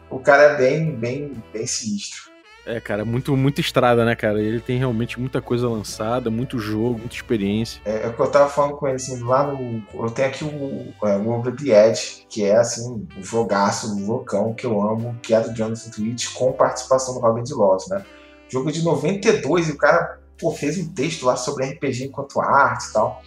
O 0.09 0.19
cara 0.19 0.43
é 0.43 0.57
bem, 0.57 0.91
bem, 0.91 1.31
bem 1.53 1.65
sinistro. 1.65 2.32
É, 2.65 2.79
cara, 2.79 3.03
muito, 3.03 3.35
muita 3.35 3.59
estrada, 3.59 4.05
né, 4.05 4.15
cara? 4.15 4.41
Ele 4.41 4.59
tem 4.59 4.77
realmente 4.77 5.19
muita 5.19 5.41
coisa 5.41 5.67
lançada, 5.67 6.29
muito 6.29 6.57
jogo, 6.59 6.99
muita 6.99 7.15
experiência. 7.15 7.81
É, 7.83 8.03
é 8.03 8.07
o 8.07 8.13
que 8.13 8.21
eu 8.21 8.31
tava 8.31 8.49
falando 8.49 8.77
com 8.77 8.87
ele, 8.87 8.95
assim, 8.95 9.21
lá 9.21 9.45
no. 9.45 9.83
Eu 9.93 10.09
tenho 10.11 10.29
aqui 10.29 10.45
o, 10.45 11.07
é, 11.07 11.17
o 11.17 11.29
Over 11.29 11.53
the 11.55 11.89
Edge, 11.89 12.25
que 12.29 12.45
é, 12.45 12.55
assim, 12.55 13.05
o 13.17 13.23
jogaço 13.23 13.93
do 13.93 14.05
Vulcão 14.05 14.53
que 14.53 14.65
eu 14.65 14.81
amo, 14.81 15.17
que 15.21 15.33
é 15.33 15.41
do 15.41 15.53
Jonathan 15.53 15.89
Twitch, 15.89 16.33
com 16.33 16.53
participação 16.53 17.15
do 17.15 17.19
Robin 17.19 17.43
de 17.43 17.53
Loss, 17.53 17.89
né? 17.89 18.03
Jogo 18.47 18.71
de 18.71 18.83
92 18.83 19.69
e 19.69 19.71
o 19.73 19.77
cara, 19.77 20.19
pô, 20.39 20.51
fez 20.51 20.77
um 20.77 20.93
texto 20.93 21.25
lá 21.25 21.35
sobre 21.35 21.65
RPG 21.65 22.05
enquanto 22.05 22.39
arte 22.39 22.89
e 22.89 22.93
tal. 22.93 23.21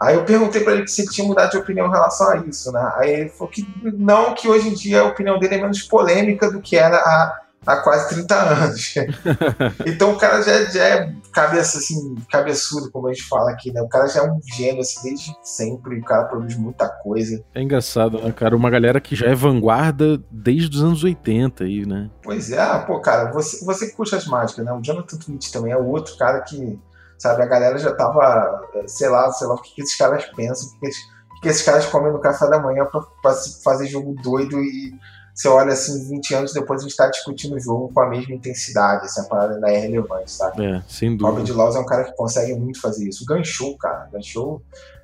Aí 0.00 0.14
eu 0.14 0.24
perguntei 0.24 0.62
para 0.62 0.74
ele 0.74 0.88
se 0.88 1.02
ele 1.02 1.10
tinha 1.10 1.26
mudado 1.26 1.52
de 1.52 1.56
opinião 1.56 1.86
em 1.86 1.90
relação 1.90 2.30
a 2.30 2.36
isso, 2.38 2.70
né? 2.72 2.92
Aí 2.96 3.10
ele 3.12 3.28
falou 3.30 3.48
que 3.48 3.66
não, 3.82 4.34
que 4.34 4.48
hoje 4.48 4.68
em 4.68 4.74
dia 4.74 5.00
a 5.00 5.04
opinião 5.04 5.38
dele 5.38 5.54
é 5.54 5.62
menos 5.62 5.82
polêmica 5.82 6.50
do 6.50 6.60
que 6.60 6.76
era 6.76 6.96
há 6.96 7.45
há 7.66 7.76
quase 7.78 8.08
30 8.10 8.34
anos. 8.34 8.94
então 9.84 10.12
o 10.12 10.16
cara 10.16 10.40
já, 10.42 10.64
já 10.66 10.84
é 10.84 11.12
cabeça 11.32 11.78
assim, 11.78 12.14
cabeçudo, 12.30 12.90
como 12.90 13.08
a 13.08 13.12
gente 13.12 13.24
fala 13.24 13.50
aqui, 13.50 13.72
né? 13.72 13.82
O 13.82 13.88
cara 13.88 14.06
já 14.06 14.20
é 14.20 14.30
um 14.30 14.40
gênio 14.54 14.80
assim 14.80 15.02
desde 15.02 15.36
sempre, 15.42 15.98
o 15.98 16.04
cara 16.04 16.24
produz 16.24 16.56
muita 16.56 16.88
coisa. 16.88 17.42
É 17.54 17.60
engraçado, 17.60 18.22
né, 18.22 18.32
cara? 18.32 18.56
Uma 18.56 18.70
galera 18.70 19.00
que 19.00 19.16
já 19.16 19.26
é 19.26 19.34
vanguarda 19.34 20.22
desde 20.30 20.76
os 20.76 20.82
anos 20.82 21.02
80 21.02 21.64
aí, 21.64 21.84
né? 21.84 22.08
Pois 22.22 22.52
é, 22.52 22.60
ah, 22.60 22.78
pô, 22.78 23.00
cara, 23.00 23.32
você, 23.32 23.64
você 23.64 23.88
que 23.88 23.96
curte 23.96 24.14
as 24.14 24.26
mágicas, 24.26 24.64
né? 24.64 24.72
O 24.72 24.80
Jonathan 24.80 25.18
Twitch 25.18 25.50
também 25.50 25.72
é 25.72 25.76
outro 25.76 26.16
cara 26.16 26.40
que, 26.42 26.80
sabe, 27.18 27.42
a 27.42 27.46
galera 27.46 27.78
já 27.78 27.92
tava, 27.94 28.62
sei 28.86 29.08
lá, 29.08 29.30
sei 29.32 29.46
lá 29.46 29.54
o 29.54 29.60
que, 29.60 29.74
que 29.74 29.82
esses 29.82 29.96
caras 29.96 30.24
pensam, 30.36 30.68
o 30.68 30.72
que, 30.72 30.78
que, 30.80 30.86
esses, 30.86 31.02
que 31.42 31.48
esses 31.48 31.62
caras 31.62 31.86
comem 31.86 32.12
no 32.12 32.20
café 32.20 32.48
da 32.48 32.60
manhã 32.60 32.86
pra, 32.86 33.00
pra 33.22 33.34
fazer 33.62 33.88
jogo 33.88 34.14
doido 34.22 34.60
e 34.60 34.94
você 35.36 35.48
olha 35.48 35.74
assim, 35.74 36.08
20 36.08 36.34
anos 36.34 36.52
depois 36.54 36.80
a 36.80 36.82
gente 36.84 36.92
está 36.92 37.08
discutindo 37.10 37.56
o 37.56 37.60
jogo 37.60 37.92
com 37.92 38.00
a 38.00 38.08
mesma 38.08 38.34
intensidade, 38.34 39.04
essa 39.04 39.20
assim, 39.20 39.28
parada 39.28 39.54
ainda 39.56 39.70
é 39.70 39.76
relevante, 39.76 40.30
sabe? 40.30 40.64
É, 40.64 40.82
sem 40.88 41.14
dúvida. 41.14 41.28
Robert 41.28 41.54
Laws 41.54 41.76
é 41.76 41.78
um 41.78 41.84
cara 41.84 42.04
que 42.04 42.16
consegue 42.16 42.54
muito 42.54 42.80
fazer 42.80 43.06
isso. 43.06 43.22
O 43.22 43.26
Ganchou, 43.26 43.76
cara, 43.76 44.08
Ganchou. 44.10 44.62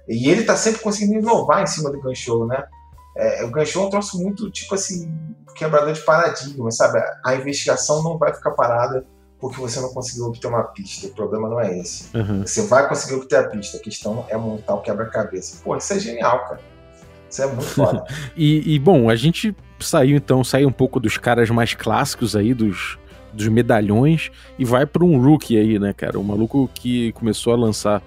E 0.08 0.30
ele 0.30 0.44
tá 0.44 0.56
sempre 0.56 0.80
conseguindo 0.80 1.18
inovar 1.18 1.62
em 1.62 1.66
cima 1.66 1.90
do 1.90 2.00
Ganchou, 2.00 2.46
né? 2.46 2.64
É, 3.14 3.44
o 3.44 3.50
Ganchou 3.50 3.84
é 3.84 3.86
um 3.88 3.90
troço 3.90 4.18
muito, 4.18 4.50
tipo 4.50 4.74
assim, 4.74 5.14
quebrador 5.54 5.92
de 5.92 6.00
paradigma, 6.00 6.70
sabe? 6.70 6.98
A 7.22 7.34
investigação 7.34 8.02
não 8.02 8.16
vai 8.16 8.32
ficar 8.32 8.52
parada 8.52 9.04
porque 9.38 9.60
você 9.60 9.80
não 9.80 9.92
conseguiu 9.92 10.26
obter 10.26 10.46
uma 10.46 10.62
pista. 10.62 11.08
O 11.08 11.10
problema 11.10 11.46
não 11.46 11.60
é 11.60 11.78
esse. 11.78 12.16
Uhum. 12.16 12.40
Você 12.40 12.62
vai 12.62 12.88
conseguir 12.88 13.16
obter 13.16 13.36
a 13.36 13.48
pista. 13.48 13.76
A 13.76 13.80
questão 13.80 14.24
é 14.30 14.36
montar 14.38 14.76
o 14.76 14.80
quebra-cabeça. 14.80 15.60
Pô, 15.62 15.76
isso 15.76 15.92
é 15.92 15.98
genial, 15.98 16.44
cara. 16.44 16.71
Isso 17.32 17.42
é 17.42 17.46
muito 17.46 17.64
foda. 17.64 18.04
e, 18.36 18.74
e, 18.74 18.78
bom, 18.78 19.08
a 19.08 19.16
gente 19.16 19.56
saiu 19.80 20.16
então, 20.16 20.44
saiu 20.44 20.68
um 20.68 20.72
pouco 20.72 21.00
dos 21.00 21.16
caras 21.16 21.48
mais 21.48 21.72
clássicos 21.72 22.36
aí, 22.36 22.52
dos, 22.52 22.98
dos 23.32 23.48
medalhões, 23.48 24.30
e 24.58 24.64
vai 24.64 24.84
para 24.84 25.02
um 25.02 25.18
rookie 25.18 25.56
aí, 25.56 25.78
né, 25.78 25.94
cara? 25.94 26.18
Um 26.18 26.22
maluco 26.22 26.70
que 26.74 27.10
começou 27.12 27.54
a 27.54 27.56
lançar 27.56 28.02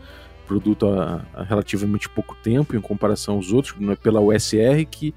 produto 0.48 0.88
há, 0.88 1.22
há 1.34 1.44
relativamente 1.44 2.08
pouco 2.08 2.36
tempo 2.44 2.76
em 2.76 2.82
comparação 2.82 3.36
aos 3.36 3.52
outros, 3.52 3.74
não 3.80 3.94
é 3.94 3.96
pela 3.96 4.22
USR, 4.22 4.86
que 4.90 5.12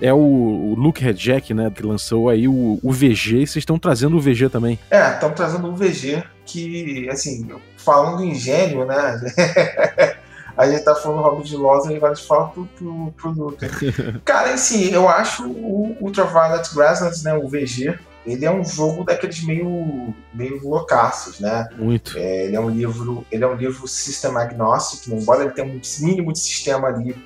é 0.00 0.14
o, 0.14 0.16
o 0.16 0.74
Luke 0.78 1.12
Jack, 1.12 1.52
né, 1.52 1.70
que 1.70 1.82
lançou 1.82 2.28
aí 2.28 2.46
o, 2.46 2.78
o 2.80 2.92
VG, 2.92 3.42
e 3.42 3.46
vocês 3.46 3.56
estão 3.56 3.78
trazendo 3.78 4.16
o 4.16 4.20
VG 4.20 4.48
também. 4.48 4.78
É, 4.90 5.14
estão 5.14 5.32
trazendo 5.32 5.68
o 5.68 5.74
VG, 5.74 6.22
que, 6.46 7.08
assim, 7.10 7.48
falando 7.76 8.24
em 8.24 8.34
gênio, 8.34 8.86
né, 8.86 9.20
a 10.60 10.70
gente 10.70 10.84
tá 10.84 10.94
falando 10.94 11.22
Robin 11.22 11.42
de 11.42 11.56
Loza 11.56 11.90
e 11.92 11.98
vai 11.98 12.14
falar 12.14 12.48
pro, 12.48 12.66
pro, 12.66 13.12
pro 13.16 13.30
Luca. 13.30 13.66
Cara, 14.24 14.52
em 14.52 14.58
si, 14.58 14.92
eu 14.92 15.08
acho 15.08 15.48
o 15.48 15.96
Ultraviolet 16.00 16.74
Grasslands, 16.74 17.22
né, 17.22 17.34
o 17.34 17.48
VG, 17.48 17.98
ele 18.26 18.44
é 18.44 18.50
um 18.50 18.62
jogo 18.62 19.02
daqueles 19.02 19.42
meio, 19.42 20.14
meio 20.34 20.62
loucaços, 20.62 21.40
né? 21.40 21.66
Muito. 21.78 22.18
É, 22.18 22.44
ele 22.44 22.56
é 22.56 22.60
um 22.60 22.68
livro, 22.68 23.24
ele 23.32 23.42
é 23.42 23.46
um 23.46 23.54
livro 23.54 23.88
system 23.88 24.36
agnostic, 24.36 25.08
né? 25.08 25.18
embora 25.18 25.44
ele 25.44 25.52
tenha 25.52 25.66
um 25.66 25.80
mínimo 26.00 26.30
de 26.32 26.38
sistema 26.38 26.88
ali 26.88 27.16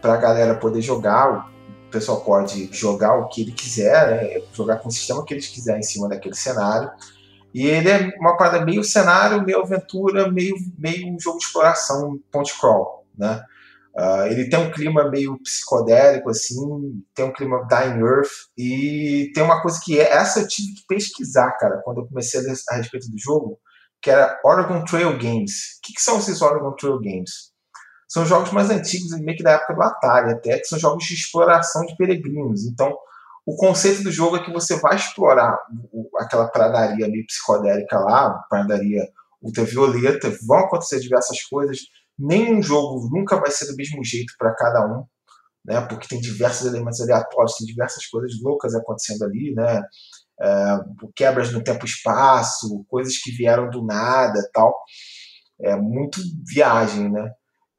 para 0.00 0.14
a 0.14 0.16
galera 0.16 0.54
poder 0.54 0.80
jogar, 0.80 1.50
o 1.86 1.90
pessoal 1.90 2.20
pode 2.20 2.68
jogar 2.72 3.16
o 3.16 3.28
que 3.28 3.42
ele 3.42 3.52
quiser, 3.52 4.10
né? 4.10 4.42
jogar 4.52 4.76
com 4.76 4.88
o 4.88 4.92
sistema 4.92 5.24
que 5.24 5.34
eles 5.34 5.48
quiserem 5.48 5.80
em 5.80 5.84
cima 5.84 6.08
daquele 6.08 6.36
cenário. 6.36 6.90
E 7.54 7.68
ele 7.68 7.88
é 7.88 8.12
uma 8.18 8.36
parada 8.36 8.64
meio 8.64 8.82
cenário, 8.82 9.44
meio 9.44 9.60
aventura, 9.60 10.30
meio, 10.30 10.56
meio 10.76 11.16
jogo 11.20 11.38
de 11.38 11.44
exploração, 11.44 12.18
point 12.32 12.52
crawl, 12.58 13.06
né? 13.16 13.44
Uh, 13.96 14.26
ele 14.26 14.48
tem 14.48 14.58
um 14.58 14.72
clima 14.72 15.08
meio 15.08 15.38
psicodélico, 15.40 16.28
assim, 16.28 17.00
tem 17.14 17.24
um 17.24 17.32
clima 17.32 17.64
Dying 17.68 18.00
Earth, 18.00 18.50
e 18.58 19.30
tem 19.32 19.44
uma 19.44 19.62
coisa 19.62 19.78
que 19.80 20.00
é, 20.00 20.14
essa 20.14 20.40
eu 20.40 20.48
tive 20.48 20.74
que 20.74 20.84
pesquisar, 20.88 21.52
cara, 21.52 21.80
quando 21.84 22.00
eu 22.00 22.06
comecei 22.08 22.40
a 22.40 22.42
ler 22.42 22.54
a 22.70 22.74
respeito 22.74 23.08
do 23.08 23.16
jogo, 23.16 23.56
que 24.02 24.10
era 24.10 24.36
Oregon 24.44 24.84
Trail 24.84 25.16
Games. 25.16 25.76
O 25.78 25.86
que, 25.86 25.92
que 25.92 26.02
são 26.02 26.18
esses 26.18 26.42
Oregon 26.42 26.72
Trail 26.72 26.98
Games? 26.98 27.52
São 28.08 28.26
jogos 28.26 28.50
mais 28.50 28.68
antigos, 28.68 29.12
meio 29.20 29.36
que 29.36 29.44
da 29.44 29.52
época 29.52 29.74
do 29.74 29.82
Atari 29.82 30.32
até, 30.32 30.58
que 30.58 30.66
são 30.66 30.78
jogos 30.78 31.04
de 31.04 31.14
exploração 31.14 31.86
de 31.86 31.96
peregrinos. 31.96 32.66
Então, 32.66 32.92
o 33.46 33.56
conceito 33.56 34.02
do 34.02 34.10
jogo 34.10 34.36
é 34.36 34.42
que 34.42 34.52
você 34.52 34.78
vai 34.80 34.96
explorar 34.96 35.58
aquela 36.18 36.48
pradaria 36.48 37.08
meio 37.08 37.26
psicodélica 37.26 37.98
lá, 37.98 38.42
pradaria 38.48 39.06
ultravioleta, 39.42 40.32
vão 40.46 40.60
acontecer 40.60 41.00
diversas 41.00 41.42
coisas. 41.42 41.78
Nenhum 42.18 42.62
jogo 42.62 43.08
nunca 43.12 43.38
vai 43.38 43.50
ser 43.50 43.66
do 43.66 43.76
mesmo 43.76 44.02
jeito 44.02 44.32
para 44.38 44.54
cada 44.54 44.86
um, 44.86 45.04
né? 45.64 45.80
Porque 45.82 46.08
tem 46.08 46.20
diversos 46.20 46.66
elementos 46.66 47.00
aleatórios, 47.02 47.56
tem 47.56 47.66
diversas 47.66 48.06
coisas 48.06 48.40
loucas 48.40 48.74
acontecendo 48.74 49.24
ali, 49.24 49.54
né? 49.54 49.82
É, 50.40 50.78
quebras 51.14 51.52
no 51.52 51.62
tempo 51.62 51.84
e 51.84 51.88
espaço, 51.88 52.84
coisas 52.88 53.18
que 53.18 53.30
vieram 53.30 53.68
do 53.68 53.84
nada, 53.84 54.40
tal. 54.54 54.74
é 55.60 55.76
muito 55.76 56.18
viagem, 56.46 57.10
né? 57.10 57.30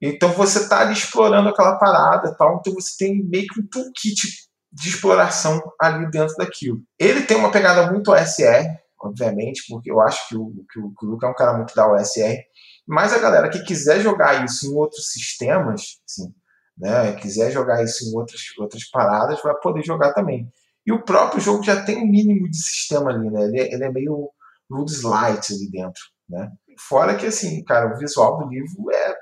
Então 0.02 0.32
você 0.34 0.60
está 0.60 0.82
ali 0.82 0.94
explorando 0.94 1.50
aquela 1.50 1.78
parada 1.80 2.36
tal, 2.38 2.58
então 2.60 2.74
você 2.74 2.96
tem 3.00 3.24
meio 3.24 3.48
que 3.48 3.60
um 3.60 3.68
toolkit 3.68 4.45
de 4.76 4.90
exploração 4.90 5.62
ali 5.80 6.10
dentro 6.12 6.36
daquilo. 6.36 6.82
Ele 7.00 7.22
tem 7.22 7.38
uma 7.38 7.50
pegada 7.50 7.90
muito 7.90 8.12
OSR, 8.12 8.68
obviamente, 9.02 9.64
porque 9.70 9.90
eu 9.90 10.02
acho 10.02 10.28
que 10.28 10.36
o, 10.36 10.52
que 10.70 10.80
o, 10.80 10.92
o 11.02 11.06
Luca 11.06 11.28
é 11.28 11.30
um 11.30 11.34
cara 11.34 11.56
muito 11.56 11.74
da 11.74 11.90
OSR, 11.90 12.44
mas 12.86 13.14
a 13.14 13.20
galera 13.20 13.50
que 13.50 13.64
quiser 13.64 14.02
jogar 14.02 14.44
isso 14.44 14.68
em 14.68 14.76
outros 14.76 15.14
sistemas, 15.14 16.02
assim, 16.06 16.34
né, 16.78 17.14
quiser 17.14 17.52
jogar 17.52 17.82
isso 17.84 18.04
em 18.04 18.18
outras, 18.18 18.42
outras 18.60 18.90
paradas, 18.90 19.42
vai 19.42 19.56
poder 19.62 19.82
jogar 19.82 20.12
também. 20.14 20.46
E 20.86 20.92
o 20.92 21.04
próprio 21.04 21.40
jogo 21.40 21.64
já 21.64 21.82
tem 21.82 21.98
um 21.98 22.08
mínimo 22.08 22.50
de 22.50 22.58
sistema 22.58 23.12
ali, 23.12 23.32
né? 23.32 23.46
Ele, 23.46 23.60
é, 23.62 23.74
ele 23.74 23.84
é 23.86 23.92
meio 23.92 24.30
rules 24.70 25.04
light 25.04 25.54
ali 25.54 25.72
dentro, 25.72 26.02
né? 26.30 26.52
Fora 26.78 27.16
que, 27.16 27.26
assim, 27.26 27.64
cara, 27.64 27.96
o 27.96 27.98
visual 27.98 28.38
do 28.38 28.50
livro 28.50 28.92
é 28.94 29.16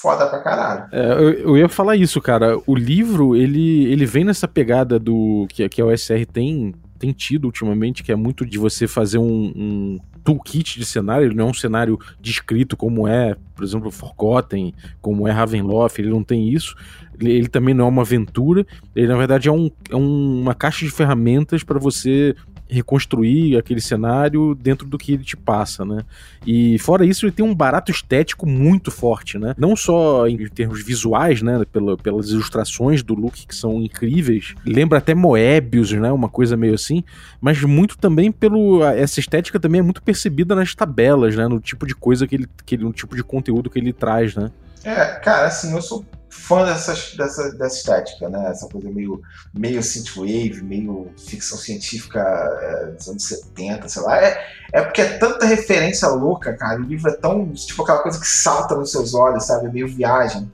foda 0.00 0.26
pra 0.26 0.40
caralho. 0.40 0.88
É, 0.92 1.12
eu, 1.12 1.32
eu, 1.32 1.56
ia 1.56 1.68
falar 1.68 1.96
isso, 1.96 2.20
cara. 2.20 2.60
O 2.66 2.74
livro, 2.74 3.34
ele, 3.34 3.86
ele 3.86 4.04
vem 4.04 4.24
nessa 4.24 4.46
pegada 4.46 4.98
do 4.98 5.46
que, 5.48 5.66
que 5.68 5.80
a 5.80 5.86
OSR 5.86 6.26
tem, 6.30 6.74
tem 6.98 7.12
tido 7.12 7.46
ultimamente, 7.46 8.02
que 8.02 8.12
é 8.12 8.16
muito 8.16 8.44
de 8.44 8.58
você 8.58 8.86
fazer 8.86 9.18
um, 9.18 9.52
um 9.56 9.98
toolkit 10.22 10.78
de 10.78 10.84
cenário, 10.84 11.26
ele 11.26 11.34
não 11.34 11.46
é 11.46 11.50
um 11.50 11.54
cenário 11.54 11.98
descrito 12.20 12.76
como 12.76 13.08
é, 13.08 13.34
por 13.54 13.64
exemplo, 13.64 13.90
Forgotten, 13.90 14.74
como 15.00 15.26
é 15.26 15.30
Ravenloft, 15.30 15.98
ele 15.98 16.10
não 16.10 16.22
tem 16.22 16.50
isso. 16.50 16.76
Ele, 17.20 17.48
também 17.48 17.74
não 17.74 17.86
é 17.86 17.88
uma 17.88 18.02
aventura, 18.02 18.66
ele 18.94 19.08
na 19.08 19.16
verdade 19.16 19.48
é, 19.48 19.52
um, 19.52 19.70
é 19.90 19.96
um, 19.96 20.40
uma 20.40 20.54
caixa 20.54 20.84
de 20.84 20.90
ferramentas 20.90 21.62
para 21.62 21.78
você 21.78 22.34
reconstruir 22.68 23.56
aquele 23.56 23.80
cenário 23.80 24.54
dentro 24.54 24.86
do 24.86 24.98
que 24.98 25.12
ele 25.14 25.24
te 25.24 25.36
passa, 25.36 25.84
né? 25.84 26.02
E 26.46 26.78
fora 26.78 27.04
isso, 27.04 27.24
ele 27.24 27.32
tem 27.32 27.44
um 27.44 27.54
barato 27.54 27.90
estético 27.90 28.46
muito 28.46 28.90
forte, 28.90 29.38
né? 29.38 29.54
Não 29.56 29.74
só 29.74 30.26
em 30.28 30.36
termos 30.48 30.84
visuais, 30.84 31.42
né? 31.42 31.64
Pela, 31.72 31.96
pelas 31.96 32.30
ilustrações 32.30 33.02
do 33.02 33.14
look 33.14 33.46
que 33.46 33.54
são 33.54 33.82
incríveis. 33.82 34.54
Lembra 34.64 34.98
até 34.98 35.14
Moebius, 35.14 35.92
né? 35.92 36.12
Uma 36.12 36.28
coisa 36.28 36.56
meio 36.56 36.74
assim. 36.74 37.02
Mas 37.40 37.62
muito 37.62 37.96
também 37.96 38.30
pelo... 38.30 38.84
Essa 38.84 39.20
estética 39.20 39.58
também 39.58 39.80
é 39.80 39.82
muito 39.82 40.02
percebida 40.02 40.54
nas 40.54 40.74
tabelas, 40.74 41.34
né? 41.34 41.48
No 41.48 41.60
tipo 41.60 41.86
de 41.86 41.94
coisa 41.94 42.26
que 42.26 42.34
ele... 42.34 42.46
Que 42.66 42.74
ele 42.74 42.84
no 42.84 42.92
tipo 42.92 43.16
de 43.16 43.24
conteúdo 43.24 43.70
que 43.70 43.78
ele 43.78 43.92
traz, 43.92 44.36
né? 44.36 44.50
É, 44.84 45.06
cara, 45.16 45.46
assim, 45.46 45.72
eu 45.72 45.82
sou 45.82 46.04
fã 46.30 46.64
dessa, 46.64 46.92
dessa, 47.16 47.52
dessa 47.52 47.76
estética, 47.76 48.28
né? 48.28 48.50
Essa 48.50 48.68
coisa 48.68 48.90
meio, 48.90 49.20
meio 49.54 49.82
synthwave, 49.82 50.62
meio 50.62 51.10
ficção 51.16 51.58
científica 51.58 52.20
é, 52.20 52.86
dos 52.92 53.08
anos 53.08 53.24
70, 53.24 53.88
sei 53.88 54.02
lá. 54.02 54.18
É, 54.18 54.46
é 54.72 54.82
porque 54.82 55.00
é 55.00 55.18
tanta 55.18 55.46
referência 55.46 56.08
louca, 56.08 56.56
cara. 56.56 56.80
O 56.80 56.84
livro 56.84 57.10
é 57.10 57.16
tão, 57.16 57.50
tipo, 57.52 57.82
aquela 57.82 58.00
coisa 58.00 58.20
que 58.20 58.26
salta 58.26 58.74
nos 58.74 58.92
seus 58.92 59.14
olhos, 59.14 59.44
sabe? 59.44 59.66
É 59.66 59.70
meio 59.70 59.88
viagem. 59.88 60.50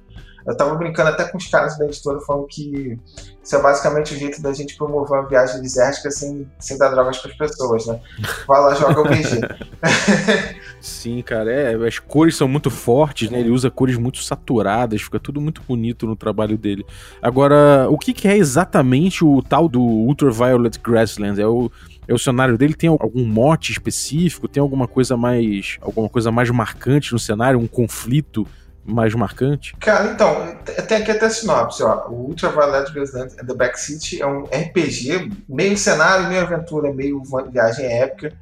Eu 0.47 0.57
tava 0.57 0.75
brincando 0.75 1.09
até 1.09 1.25
com 1.25 1.39
os 1.39 1.47
caras 1.47 1.79
da 1.79 1.87
editora 1.87 2.21
falando 2.21 2.47
que 2.47 2.99
isso 3.43 3.57
é 3.57 3.63
basicamente 3.63 4.15
o 4.15 4.19
jeito 4.19 4.43
da 4.43 4.53
gente 4.53 4.77
promover 4.77 5.19
uma 5.19 5.29
viagem 5.29 5.61
desértica 5.63 6.11
sem, 6.11 6.47
sem 6.59 6.77
dar 6.77 6.91
drogas 6.91 7.19
para 7.19 7.31
as 7.31 7.37
pessoas, 7.37 7.87
né? 7.87 7.99
Vai 8.47 8.61
lá, 8.61 8.75
joga 8.75 9.01
o 9.01 9.05
BG. 9.05 9.41
Sim, 10.85 11.23
cara, 11.23 11.51
é, 11.51 11.75
as 11.89 11.99
cores 11.99 12.37
são 12.37 12.47
muito 12.47 12.71
fortes, 12.71 13.31
né? 13.31 13.41
Ele 13.41 13.49
usa 13.49 13.71
cores 13.71 13.97
muito 13.97 14.23
saturadas, 14.23 15.01
fica 15.01 15.19
tudo 15.19 15.41
muito 15.41 15.63
bonito 15.67 16.07
no 16.07 16.15
trabalho 16.15 16.59
dele. 16.59 16.85
Agora, 17.23 17.87
o 17.89 17.97
que, 17.97 18.13
que 18.13 18.29
é 18.29 18.37
exatamente 18.37 19.25
o 19.25 19.41
tal 19.41 19.67
do 19.67 19.81
Ultraviolet 19.81 20.79
Grasslands? 20.79 21.39
É 21.39 21.47
o 21.47 21.73
é 22.07 22.13
o 22.13 22.19
cenário 22.19 22.59
dele 22.59 22.75
tem 22.75 22.91
algum 22.91 23.25
mote 23.25 23.73
específico? 23.73 24.47
Tem 24.47 24.61
alguma 24.61 24.87
coisa 24.87 25.17
mais 25.17 25.79
alguma 25.81 26.07
coisa 26.07 26.31
mais 26.31 26.51
marcante 26.51 27.15
no 27.15 27.19
cenário, 27.19 27.59
um 27.59 27.67
conflito 27.67 28.47
mais 28.85 29.15
marcante? 29.15 29.75
Cara, 29.81 30.13
então, 30.13 30.55
tem 30.87 30.99
aqui 30.99 31.13
até 31.13 31.31
sinopse, 31.31 31.83
ó. 31.83 32.09
O 32.11 32.27
Ultraviolet 32.29 32.93
Grassland 32.93 33.33
and 33.41 33.47
the 33.47 33.55
Backseat 33.55 34.21
é 34.21 34.27
um 34.27 34.43
RPG, 34.43 35.31
meio 35.49 35.79
cenário, 35.79 36.29
meio 36.29 36.43
aventura, 36.43 36.93
meio 36.93 37.23
viagem 37.51 37.87
épica, 37.87 38.35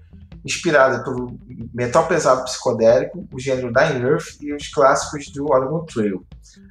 inspirada 0.44 1.02
pelo 1.04 1.38
metal 1.72 2.06
pesado 2.06 2.44
psicodélico, 2.44 3.26
o 3.32 3.38
gênero 3.38 3.72
Dying 3.72 4.02
Earth 4.02 4.40
e 4.40 4.52
os 4.52 4.68
clássicos 4.68 5.28
do 5.28 5.50
Oregon 5.50 5.84
Trail. 5.84 6.24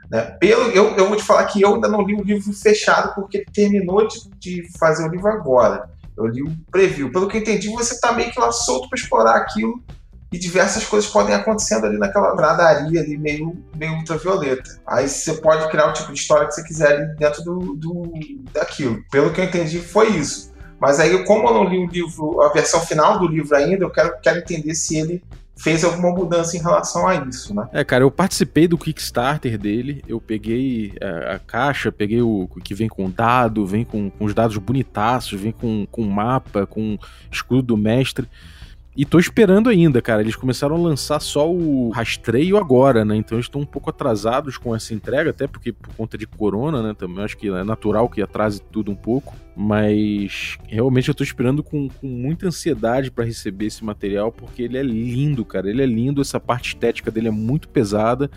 Né? 0.10 0.22
Pelo, 0.40 0.64
eu, 0.72 0.96
eu 0.96 1.08
vou 1.08 1.16
te 1.16 1.24
falar 1.24 1.46
que 1.46 1.62
eu 1.62 1.76
ainda 1.76 1.88
não 1.88 2.02
li 2.02 2.14
o 2.14 2.24
livro 2.24 2.52
fechado, 2.54 3.16
porque 3.16 3.38
ele 3.38 3.46
terminou 3.54 4.08
de, 4.08 4.30
de 4.38 4.78
fazer 4.78 5.08
o 5.08 5.12
livro 5.12 5.28
agora. 5.28 5.90
Eu 6.18 6.28
li 6.28 6.44
o 6.44 6.52
preview. 6.70 7.12
Pelo 7.12 7.28
que 7.28 7.38
eu 7.38 7.42
entendi, 7.42 7.70
você 7.70 7.94
está 7.94 8.12
meio 8.12 8.32
que 8.32 8.40
lá 8.40 8.52
solto 8.52 8.90
para 8.90 9.00
explorar 9.00 9.38
aquilo 9.38 9.82
e 10.32 10.38
diversas 10.38 10.86
coisas 10.86 11.10
podem 11.10 11.36
acontecendo 11.36 11.86
ali 11.86 11.98
naquela 11.98 12.34
bradaria 12.36 13.02
ali 13.02 13.18
meio, 13.18 13.62
meio 13.76 13.94
ultravioleta. 13.96 14.80
Aí 14.88 15.08
você 15.08 15.34
pode 15.34 15.70
criar 15.70 15.88
o 15.88 15.94
tipo 15.94 16.14
de 16.14 16.20
história 16.20 16.48
que 16.48 16.54
você 16.54 16.64
quiser 16.64 16.94
ali 16.94 17.16
dentro 17.16 17.44
do, 17.44 17.76
do 17.76 18.14
daquilo. 18.54 19.04
Pelo 19.12 19.32
que 19.32 19.42
eu 19.42 19.46
entendi, 19.46 19.80
foi 19.80 20.10
isso. 20.10 20.51
Mas 20.82 21.00
aí, 21.00 21.24
como 21.26 21.48
eu 21.48 21.54
não 21.54 21.64
li 21.64 21.78
o 21.78 21.88
livro, 21.88 22.42
a 22.42 22.50
versão 22.50 22.82
final 22.82 23.20
do 23.20 23.28
livro 23.28 23.56
ainda, 23.56 23.86
eu 23.86 23.90
quero, 23.92 24.20
quero 24.20 24.40
entender 24.40 24.74
se 24.74 24.98
ele 24.98 25.24
fez 25.56 25.84
alguma 25.84 26.10
mudança 26.10 26.58
em 26.58 26.60
relação 26.60 27.08
a 27.08 27.14
isso, 27.14 27.54
né? 27.54 27.70
É, 27.72 27.84
cara, 27.84 28.04
eu 28.04 28.10
participei 28.10 28.68
do 28.68 28.80
Kickstarter 28.80 29.60
dele, 29.60 30.04
eu 30.08 30.20
peguei 30.20 30.94
a, 31.00 31.06
é, 31.06 31.36
a 31.36 31.40
caixa, 31.40 31.92
peguei 31.92 32.24
o 32.24 32.50
que 32.64 32.74
vem 32.74 32.90
com 32.90 33.12
dado, 33.12 33.64
vem 33.64 33.86
com, 33.86 34.10
com 34.10 34.26
os 34.26 34.34
dados 34.34 34.58
bonitaços, 34.58 35.40
vem 35.40 35.52
com, 35.52 35.86
com 35.92 36.04
mapa, 36.04 36.66
com 36.66 36.98
escudo 37.32 37.62
do 37.62 37.78
mestre. 37.78 38.28
E 38.96 39.06
tô 39.06 39.20
esperando 39.20 39.70
ainda, 39.70 40.02
cara. 40.02 40.22
Eles 40.22 40.36
começaram 40.36 40.76
a 40.76 40.80
lançar 40.80 41.22
só 41.22 41.50
o 41.50 41.90
rastreio 41.92 42.58
agora, 42.58 43.06
né? 43.06 43.16
Então 43.16 43.40
estão 43.40 43.62
um 43.62 43.66
pouco 43.66 43.90
atrasados 43.90 44.58
com 44.58 44.76
essa 44.76 44.94
entrega, 44.94 45.30
até 45.30 45.48
porque 45.48 45.72
por 45.72 45.96
conta 45.96 46.18
de 46.18 46.28
corona, 46.28 46.84
né? 46.84 46.94
Também 46.94 47.24
acho 47.24 47.38
que 47.38 47.48
é 47.48 47.64
natural 47.64 48.10
que 48.10 48.22
atrase 48.22 48.62
tudo 48.62 48.92
um 48.92 48.96
pouco. 48.96 49.34
Mas 49.56 50.58
realmente 50.68 51.08
eu 51.08 51.16
tô 51.16 51.24
esperando 51.24 51.64
com, 51.64 51.88
com 51.88 52.08
muita 52.08 52.48
ansiedade 52.48 53.10
para 53.10 53.24
receber 53.24 53.68
esse 53.68 53.84
material, 53.84 54.30
porque 54.30 54.64
ele 54.64 54.78
é 54.78 54.84
lindo, 54.84 55.46
cara. 55.46 55.70
Ele 55.70 55.82
é 55.82 55.86
lindo, 55.86 56.22
essa 56.22 56.40
parte 56.40 56.70
estética 56.70 57.10
dele 57.10 57.30
é 57.30 57.32
muito 57.32 57.70
pesada. 57.70 58.30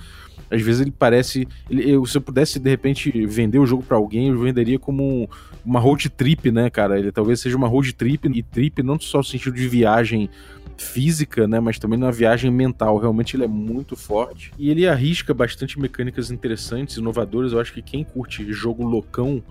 Às 0.50 0.62
vezes 0.62 0.80
ele 0.80 0.90
parece. 0.90 1.46
Ele, 1.68 1.90
eu, 1.90 2.04
se 2.06 2.16
eu 2.16 2.20
pudesse, 2.20 2.58
de 2.58 2.70
repente, 2.70 3.26
vender 3.26 3.58
o 3.58 3.66
jogo 3.66 3.82
para 3.82 3.96
alguém, 3.96 4.28
eu 4.28 4.38
venderia 4.38 4.78
como 4.78 5.28
uma 5.64 5.80
road 5.80 6.08
trip, 6.10 6.50
né, 6.50 6.70
cara? 6.70 6.98
Ele 6.98 7.10
talvez 7.10 7.40
seja 7.40 7.56
uma 7.56 7.68
road 7.68 7.92
trip, 7.94 8.28
e 8.28 8.42
trip 8.42 8.82
não 8.82 8.98
só 8.98 9.18
no 9.18 9.24
sentido 9.24 9.54
de 9.54 9.66
viagem 9.68 10.28
física, 10.76 11.46
né, 11.46 11.60
mas 11.60 11.78
também 11.78 11.98
na 11.98 12.10
viagem 12.10 12.50
mental. 12.50 12.98
Realmente 12.98 13.36
ele 13.36 13.44
é 13.44 13.48
muito 13.48 13.96
forte 13.96 14.50
e 14.58 14.70
ele 14.70 14.86
arrisca 14.86 15.32
bastante 15.32 15.78
mecânicas 15.78 16.30
interessantes, 16.30 16.96
inovadoras. 16.96 17.52
Eu 17.52 17.60
acho 17.60 17.72
que 17.72 17.82
quem 17.82 18.04
curte 18.04 18.52
jogo 18.52 18.84
loucão 18.84 19.42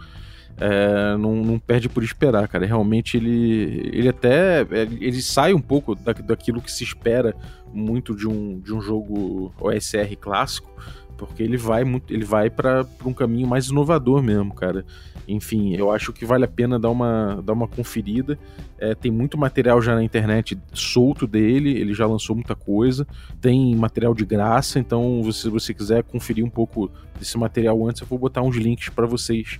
é, 0.58 1.18
não, 1.18 1.36
não, 1.38 1.60
perde 1.60 1.90
por 1.90 2.04
esperar, 2.04 2.48
cara. 2.48 2.66
Realmente 2.66 3.18
ele, 3.18 3.90
ele 3.94 4.10
até 4.10 4.62
ele 4.72 5.22
sai 5.22 5.54
um 5.54 5.62
pouco 5.62 5.96
da, 5.96 6.14
daquilo 6.14 6.62
que 6.62 6.72
se 6.72 6.84
espera 6.84 7.36
muito 7.74 8.16
de 8.16 8.28
um, 8.28 8.60
de 8.60 8.74
um 8.74 8.82
jogo 8.82 9.54
OSR 9.60 10.16
clássico, 10.20 10.70
porque 11.18 11.42
ele 11.42 11.58
vai 11.58 11.84
muito, 11.84 12.14
ele 12.14 12.24
vai 12.24 12.50
para 12.50 12.86
um 13.04 13.14
caminho 13.14 13.48
mais 13.48 13.68
inovador 13.68 14.22
mesmo, 14.22 14.54
cara. 14.54 14.86
Enfim, 15.28 15.74
eu 15.74 15.90
acho 15.90 16.12
que 16.12 16.26
vale 16.26 16.44
a 16.44 16.48
pena 16.48 16.78
dar 16.78 16.90
uma, 16.90 17.42
dar 17.44 17.54
uma 17.54 17.68
conferida. 17.68 18.38
É, 18.78 18.94
tem 18.94 19.10
muito 19.10 19.38
material 19.38 19.82
já 19.82 19.96
na 19.96 20.04
internet 20.04 20.58
solto 20.74 21.26
dele, 21.26 21.72
ele 21.72 21.94
já 21.94 22.06
lançou 22.06 22.36
muita 22.36 22.56
coisa. 22.56 23.08
Tem 23.40 23.74
material 23.76 24.14
de 24.14 24.26
graça, 24.26 24.80
então 24.80 25.24
se 25.32 25.50
você 25.50 25.74
quiser 25.74 26.04
conferir 26.04 26.44
um 26.44 26.50
pouco 26.50 26.92
desse 27.18 27.38
material 27.38 27.88
antes, 27.88 28.02
eu 28.02 28.08
vou 28.08 28.20
botar 28.20 28.42
uns 28.42 28.58
links 28.58 28.90
para 28.90 29.06
vocês 29.06 29.60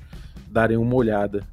darem 0.54 0.78
uma 0.78 0.96
olhada. 0.96 1.46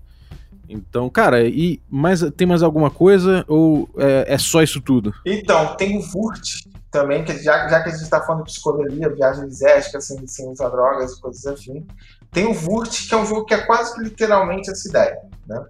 Então, 0.69 1.11
cara, 1.11 1.43
e 1.43 1.81
mais, 1.91 2.21
tem 2.37 2.47
mais 2.47 2.63
alguma 2.63 2.91
coisa 2.91 3.45
ou 3.49 3.91
é, 3.97 4.35
é 4.35 4.39
só 4.39 4.63
isso 4.63 4.81
tudo? 4.81 5.13
Então, 5.27 5.75
tem 5.77 5.99
o 5.99 6.01
Vurt 6.01 6.65
também, 6.93 7.25
que 7.25 7.37
já, 7.43 7.67
já 7.69 7.83
que 7.83 7.89
a 7.89 7.93
gente 7.93 8.03
está 8.03 8.21
falando 8.21 8.45
de 8.45 8.53
psicodelia, 8.53 9.13
viagem 9.13 9.49
desértica, 9.49 10.01
sem, 10.01 10.25
sem 10.29 10.49
usar 10.49 10.69
drogas 10.69 11.17
coisas 11.17 11.45
assim. 11.47 11.85
Tem 12.31 12.47
o 12.47 12.55
Vurt, 12.55 13.09
que 13.09 13.15
é 13.15 13.17
um 13.17 13.27
jogo 13.27 13.47
que 13.47 13.55
é 13.55 13.67
quase 13.67 13.95
que 13.95 14.03
literalmente 14.03 14.71
essa 14.71 14.89
ideia. 14.89 15.19
Né? 15.47 15.61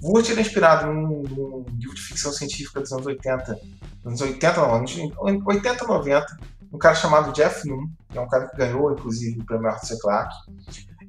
Vurt 0.00 0.30
é 0.30 0.40
inspirado 0.40 0.86
num, 0.86 1.22
num, 1.22 1.64
livro 1.76 1.94
de 1.94 2.00
ficção 2.00 2.32
científica 2.32 2.80
dos 2.80 2.92
anos 2.92 3.06
80, 3.06 3.58
anos 4.04 4.20
80 4.20 4.60
não, 4.60 4.74
anos 4.76 4.96
80, 5.44 5.86
90, 5.86 6.38
um 6.72 6.78
cara 6.78 6.94
chamado 6.94 7.32
Jeff 7.32 7.68
Noon, 7.68 7.86
que 8.08 8.16
é 8.16 8.20
um 8.20 8.28
cara 8.28 8.48
que 8.48 8.56
ganhou, 8.56 8.92
inclusive, 8.92 9.40
o 9.40 9.44
prêmio 9.44 9.68
Arthur 9.68 9.86
C. 9.86 9.98
Clarke, 10.00 10.34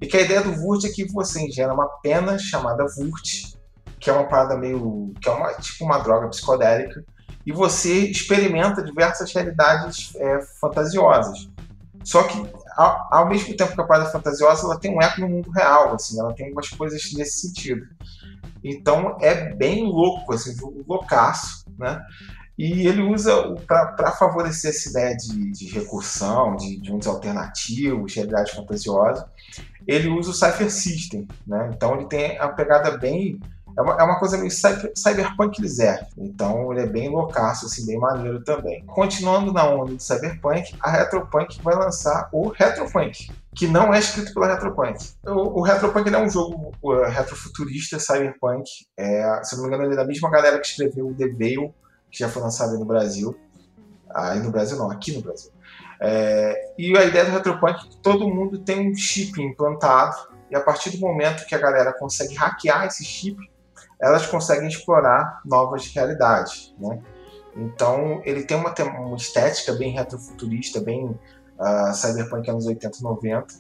e 0.01 0.07
que 0.07 0.17
a 0.17 0.21
ideia 0.21 0.41
do 0.41 0.53
Vurt 0.53 0.85
é 0.85 0.89
que 0.89 1.05
você 1.11 1.41
ingera 1.41 1.73
uma 1.73 1.87
pena 2.01 2.37
chamada 2.37 2.85
Vurt, 2.85 3.53
que 3.99 4.09
é 4.09 4.13
uma 4.13 4.27
parada 4.27 4.57
meio. 4.57 5.13
que 5.21 5.27
é 5.27 5.31
uma, 5.31 5.53
tipo 5.53 5.83
uma 5.83 5.99
droga 5.99 6.29
psicodélica, 6.29 7.03
e 7.45 7.51
você 7.51 7.99
experimenta 8.05 8.83
diversas 8.83 9.33
realidades 9.33 10.13
é, 10.15 10.41
fantasiosas. 10.59 11.49
Só 12.03 12.23
que, 12.23 12.37
ao, 12.77 13.07
ao, 13.11 13.29
mesmo 13.29 13.55
tempo 13.55 13.75
que 13.75 13.81
a 13.81 13.83
parada 13.83 14.09
fantasiosa, 14.09 14.65
ela 14.65 14.79
tem 14.79 14.95
um 14.95 15.01
eco 15.01 15.19
no 15.21 15.27
mundo 15.27 15.51
real, 15.51 15.93
assim, 15.93 16.19
ela 16.19 16.33
tem 16.33 16.51
umas 16.51 16.69
coisas 16.69 17.11
nesse 17.13 17.47
sentido. 17.47 17.85
Então 18.63 19.17
é 19.21 19.53
bem 19.53 19.85
louco, 19.85 20.33
assim, 20.33 20.55
loucaço, 20.87 21.65
né? 21.77 22.01
E 22.57 22.87
ele 22.87 23.01
usa, 23.01 23.55
para 23.65 24.11
favorecer 24.11 24.71
essa 24.71 24.89
ideia 24.89 25.15
de, 25.15 25.51
de 25.51 25.67
recursão, 25.69 26.57
de, 26.57 26.77
de 26.81 26.91
mundos 26.91 27.07
alternativos, 27.07 28.13
realidade 28.13 28.51
fantasiosa, 28.51 29.29
ele 29.89 30.07
usa 30.09 30.31
o 30.31 30.33
Cypher 30.33 30.71
System. 30.71 31.27
Né? 31.47 31.71
Então 31.73 31.95
ele 31.95 32.05
tem 32.05 32.37
a 32.37 32.47
pegada 32.47 32.97
bem 32.97 33.39
é 33.77 33.81
uma, 33.81 33.93
é 33.93 34.03
uma 34.03 34.19
coisa 34.19 34.37
meio 34.37 34.51
cyber, 34.51 34.91
cyberpunk 34.95 35.61
lizard. 35.61 36.05
Então 36.17 36.71
ele 36.71 36.81
é 36.81 36.85
bem 36.85 37.09
loucaço, 37.09 37.65
assim, 37.65 37.85
bem 37.85 37.97
maneiro 37.97 38.43
também. 38.43 38.85
Continuando 38.85 39.53
na 39.53 39.69
onda 39.69 39.93
do 39.93 40.01
cyberpunk, 40.01 40.75
a 40.81 40.91
Retropunk 40.91 41.61
vai 41.61 41.75
lançar 41.75 42.27
o 42.33 42.49
Retropunk, 42.49 43.31
que 43.55 43.67
não 43.67 43.93
é 43.93 43.99
escrito 43.99 44.33
pela 44.33 44.47
Retropunk. 44.47 44.97
O, 45.25 45.59
o 45.59 45.61
Retropunk 45.61 46.13
é 46.13 46.17
um 46.17 46.29
jogo 46.29 46.73
uh, 46.83 47.03
retrofuturista, 47.03 47.99
cyberpunk. 47.99 48.69
É, 48.97 49.41
se 49.43 49.55
não 49.55 49.63
me 49.63 49.69
engano, 49.69 49.85
ele 49.85 49.93
é 49.93 49.97
da 49.97 50.05
mesma 50.05 50.29
galera 50.29 50.59
que 50.59 50.67
escreveu 50.67 51.07
o 51.07 51.13
The 51.13 51.27
Veil, 51.27 51.73
que 52.11 52.19
já 52.19 52.27
foi 52.27 52.41
lançado 52.41 52.77
no 52.77 52.85
Brasil. 52.85 53.33
Aí 54.13 54.39
no 54.39 54.51
Brasil 54.51 54.77
não, 54.77 54.91
aqui 54.91 55.15
no 55.15 55.21
Brasil. 55.21 55.51
É, 56.01 56.73
e 56.77 56.97
a 56.97 57.03
ideia 57.03 57.25
do 57.25 57.31
Retropunk 57.31 57.73
é 57.73 57.89
que 57.89 57.97
todo 57.97 58.27
mundo 58.27 58.59
tem 58.59 58.89
um 58.89 58.95
chip 58.95 59.41
implantado, 59.41 60.15
e 60.49 60.55
a 60.55 60.61
partir 60.61 60.91
do 60.91 60.99
momento 60.99 61.45
que 61.45 61.53
a 61.53 61.59
galera 61.59 61.93
consegue 61.93 62.35
hackear 62.35 62.85
esse 62.85 63.03
chip, 63.03 63.37
elas 63.99 64.25
conseguem 64.25 64.67
explorar 64.67 65.41
novas 65.45 65.87
realidades, 65.87 66.73
né? 66.79 67.01
Então, 67.55 68.21
ele 68.23 68.43
tem 68.43 68.55
uma, 68.55 68.73
uma 68.99 69.17
estética 69.17 69.73
bem 69.73 69.91
retrofuturista, 69.91 70.79
bem 70.79 71.05
uh, 71.05 71.93
cyberpunk 71.93 72.49
anos 72.49 72.65
80 72.65 72.97
e 72.97 73.03
90, 73.03 73.53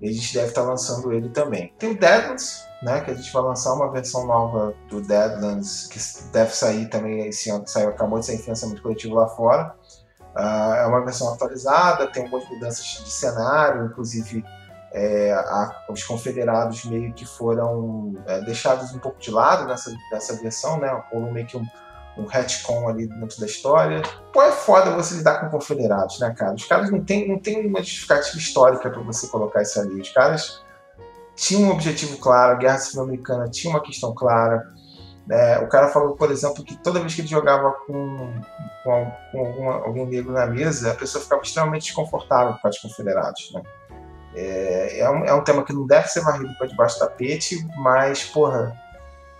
e 0.00 0.08
a 0.08 0.12
gente 0.12 0.34
deve 0.34 0.48
estar 0.48 0.62
lançando 0.62 1.12
ele 1.12 1.28
também. 1.30 1.72
Tem 1.78 1.90
o 1.90 1.98
Deadlands, 1.98 2.64
né, 2.82 3.00
que 3.00 3.10
a 3.10 3.14
gente 3.14 3.32
vai 3.32 3.42
lançar 3.42 3.74
uma 3.74 3.90
versão 3.90 4.26
nova 4.26 4.74
do 4.88 5.00
Deadlands, 5.00 5.86
que 5.86 5.98
deve 6.30 6.54
sair 6.54 6.88
também 6.88 7.26
esse 7.26 7.50
ano, 7.50 7.64
que 7.64 7.70
saiu, 7.70 7.88
acabou 7.88 8.20
de 8.20 8.26
sair 8.26 8.36
em 8.36 8.42
financiamento 8.42 8.82
coletivo 8.82 9.14
lá 9.14 9.26
fora. 9.28 9.74
Uh, 10.38 10.74
é 10.74 10.86
uma 10.86 11.04
versão 11.04 11.32
atualizada, 11.34 12.06
tem 12.06 12.22
algumas 12.22 12.48
mudanças 12.48 12.84
de 12.84 13.10
cenário, 13.10 13.86
inclusive 13.86 14.44
é, 14.92 15.32
a, 15.32 15.84
os 15.90 16.02
confederados 16.02 16.84
meio 16.84 17.12
que 17.12 17.26
foram 17.26 18.14
é, 18.26 18.40
deixados 18.42 18.94
um 18.94 18.98
pouco 18.98 19.18
de 19.18 19.30
lado 19.30 19.66
nessa, 19.66 19.92
nessa 20.12 20.36
versão, 20.36 20.78
né? 20.78 21.02
Ou 21.12 21.32
meio 21.32 21.46
que 21.46 21.56
um, 21.56 21.66
um 22.16 22.24
retcon 22.24 22.88
ali 22.88 23.06
dentro 23.06 23.40
da 23.40 23.46
história. 23.46 24.02
Pô, 24.32 24.42
é 24.42 24.52
foda 24.52 24.90
você 24.92 25.16
lidar 25.16 25.40
com 25.40 25.50
confederados, 25.50 26.18
né, 26.20 26.34
cara? 26.36 26.54
Os 26.54 26.64
caras 26.64 26.90
não 26.90 27.04
tem, 27.04 27.28
não 27.28 27.38
tem 27.38 27.66
uma 27.66 27.80
justificativa 27.80 28.38
histórica 28.38 28.90
para 28.90 29.02
você 29.02 29.26
colocar 29.28 29.62
isso 29.62 29.80
ali. 29.80 30.00
Os 30.00 30.08
caras 30.10 30.62
tinham 31.36 31.68
um 31.68 31.72
objetivo 31.72 32.16
claro, 32.18 32.52
a 32.52 32.56
Guerra 32.56 32.78
Civil 32.78 33.02
Americana 33.02 33.48
tinha 33.48 33.72
uma 33.72 33.82
questão 33.82 34.14
clara. 34.14 34.68
É, 35.30 35.58
o 35.58 35.68
cara 35.68 35.88
falou, 35.88 36.16
por 36.16 36.30
exemplo, 36.30 36.64
que 36.64 36.76
toda 36.76 37.00
vez 37.00 37.14
que 37.14 37.20
ele 37.20 37.28
jogava 37.28 37.70
com, 37.86 38.40
com, 38.82 39.12
com 39.30 39.38
alguma, 39.38 39.74
alguém 39.74 40.06
negro 40.06 40.32
na 40.32 40.46
mesa, 40.46 40.92
a 40.92 40.94
pessoa 40.94 41.22
ficava 41.22 41.42
extremamente 41.42 41.86
desconfortável 41.86 42.56
com 42.60 42.68
os 42.68 42.78
confederados, 42.78 43.50
né? 43.52 43.62
É, 44.34 45.00
é, 45.00 45.10
um, 45.10 45.24
é 45.24 45.34
um 45.34 45.42
tema 45.42 45.64
que 45.64 45.72
não 45.72 45.86
deve 45.86 46.08
ser 46.08 46.20
varrido 46.20 46.54
para 46.56 46.66
debaixo 46.66 46.96
do 46.96 47.00
tapete, 47.00 47.66
mas, 47.78 48.24
porra, 48.24 48.74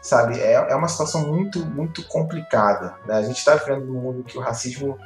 sabe, 0.01 0.41
é, 0.41 0.53
é 0.55 0.75
uma 0.75 0.89
situação 0.89 1.27
muito, 1.27 1.65
muito 1.67 2.07
complicada. 2.09 2.95
Né? 3.07 3.15
A 3.15 3.23
gente 3.23 3.39
está 3.39 3.55
vivendo 3.55 3.87
num 3.87 4.01
mundo 4.01 4.25
que 4.25 4.37
o 4.37 4.41
racismo, 4.41 4.99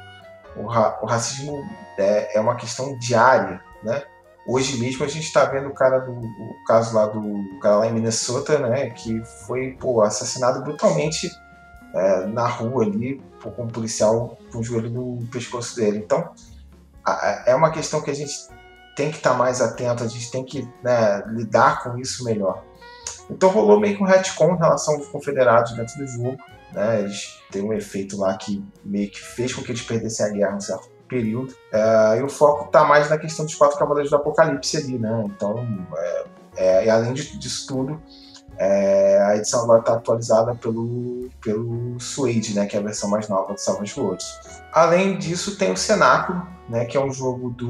o, 0.55 0.65
ra, 0.65 0.99
o 1.01 1.05
racismo 1.05 1.61
é, 1.97 2.37
é, 2.37 2.39
uma 2.41 2.55
questão 2.55 2.97
diária, 2.97 3.61
né? 3.83 4.03
Hoje 4.45 4.77
mesmo 4.77 5.05
a 5.05 5.07
gente 5.07 5.25
está 5.25 5.45
vendo 5.45 5.69
o 5.69 5.73
cara 5.73 5.99
do 5.99 6.11
o 6.11 6.63
caso 6.67 6.93
lá 6.95 7.05
do 7.05 7.59
cara 7.61 7.77
lá 7.77 7.87
em 7.87 7.93
Minnesota, 7.93 8.59
né, 8.59 8.89
que 8.89 9.23
foi 9.47 9.71
pô, 9.79 10.01
assassinado 10.01 10.61
brutalmente 10.61 11.31
é, 11.93 12.25
na 12.25 12.47
rua 12.47 12.83
ali, 12.83 13.21
com 13.41 13.63
um 13.63 13.67
policial 13.67 14.37
com 14.51 14.59
o 14.59 14.63
joelho 14.63 14.89
no 14.89 15.25
pescoço 15.27 15.75
dele. 15.75 15.99
Então, 15.99 16.33
a, 17.05 17.43
é 17.45 17.55
uma 17.55 17.71
questão 17.71 18.01
que 18.01 18.11
a 18.11 18.15
gente 18.15 18.33
tem 18.95 19.11
que 19.11 19.17
estar 19.17 19.31
tá 19.31 19.37
mais 19.37 19.61
atento, 19.61 20.03
a 20.03 20.07
gente 20.07 20.29
tem 20.29 20.43
que 20.43 20.67
né, 20.83 21.23
lidar 21.27 21.83
com 21.83 21.97
isso 21.97 22.23
melhor. 22.23 22.63
Então 23.29 23.49
rolou 23.49 23.79
meio 23.79 23.95
que 23.95 24.03
um 24.03 24.05
retcon 24.05 24.55
em 24.55 24.57
relação 24.57 24.95
aos 24.95 25.07
confederados 25.07 25.73
dentro 25.73 25.97
do 25.97 26.07
jogo. 26.07 26.37
Né? 26.73 27.01
Eles 27.01 27.39
têm 27.51 27.63
um 27.63 27.73
efeito 27.73 28.17
lá 28.17 28.35
que 28.35 28.63
meio 28.83 29.09
que 29.09 29.19
fez 29.19 29.53
com 29.53 29.61
que 29.61 29.71
eles 29.71 29.83
perdessem 29.83 30.25
a 30.25 30.29
guerra 30.29 30.55
um 30.55 30.59
certo 30.59 30.89
período. 31.13 31.55
É, 31.71 32.17
e 32.19 32.23
o 32.23 32.29
foco 32.29 32.65
está 32.65 32.83
mais 32.83 33.09
na 33.09 33.17
questão 33.17 33.45
dos 33.45 33.55
quatro 33.55 33.77
cavaleiros 33.77 34.09
do 34.09 34.15
apocalipse 34.15 34.77
ali, 34.77 34.97
né? 34.97 35.23
Então, 35.25 35.65
é, 35.95 36.25
é, 36.55 36.85
e 36.85 36.89
além 36.89 37.13
disso 37.13 37.67
tudo, 37.67 38.01
é, 38.57 39.21
a 39.21 39.35
edição 39.37 39.63
agora 39.63 39.79
está 39.79 39.93
atualizada 39.93 40.55
pelo, 40.55 41.29
pelo 41.41 41.99
Suede, 41.99 42.55
né, 42.55 42.65
que 42.65 42.75
é 42.75 42.79
a 42.79 42.83
versão 42.83 43.09
mais 43.09 43.27
nova 43.27 43.53
do 43.53 43.59
Savage 43.59 43.99
Worlds. 43.99 44.25
Além 44.71 45.17
disso, 45.17 45.57
tem 45.57 45.71
o 45.71 45.77
Cenáculo, 45.77 46.47
né, 46.69 46.85
que 46.85 46.95
é 46.95 47.03
um 47.03 47.11
jogo 47.11 47.49
do, 47.51 47.67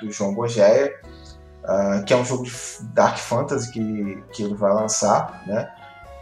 do 0.00 0.10
João 0.10 0.34
Bogeia, 0.34 0.92
uh, 1.64 2.04
que 2.04 2.12
é 2.12 2.16
um 2.16 2.24
jogo 2.24 2.44
de 2.44 2.52
Dark 2.92 3.18
Fantasy 3.18 3.70
que, 3.72 4.24
que 4.32 4.42
ele 4.42 4.54
vai 4.54 4.72
lançar, 4.72 5.44
né, 5.46 5.70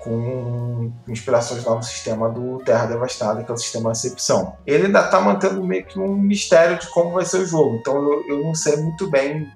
com 0.00 0.92
inspirações 1.08 1.64
lá 1.64 1.74
no 1.74 1.82
sistema 1.82 2.28
do 2.28 2.58
Terra 2.58 2.86
Devastada, 2.86 3.42
que 3.42 3.50
é 3.50 3.54
o 3.54 3.58
sistema 3.58 3.90
Acepção. 3.90 4.56
Ele 4.66 4.86
ainda 4.86 5.00
está 5.00 5.20
mantendo 5.20 5.62
meio 5.64 5.84
que 5.84 5.98
um 5.98 6.16
mistério 6.16 6.78
de 6.78 6.88
como 6.88 7.12
vai 7.12 7.24
ser 7.24 7.38
o 7.38 7.46
jogo, 7.46 7.76
então 7.76 7.96
eu, 7.96 8.24
eu 8.28 8.44
não 8.44 8.54
sei 8.54 8.76
muito 8.76 9.08
bem 9.10 9.50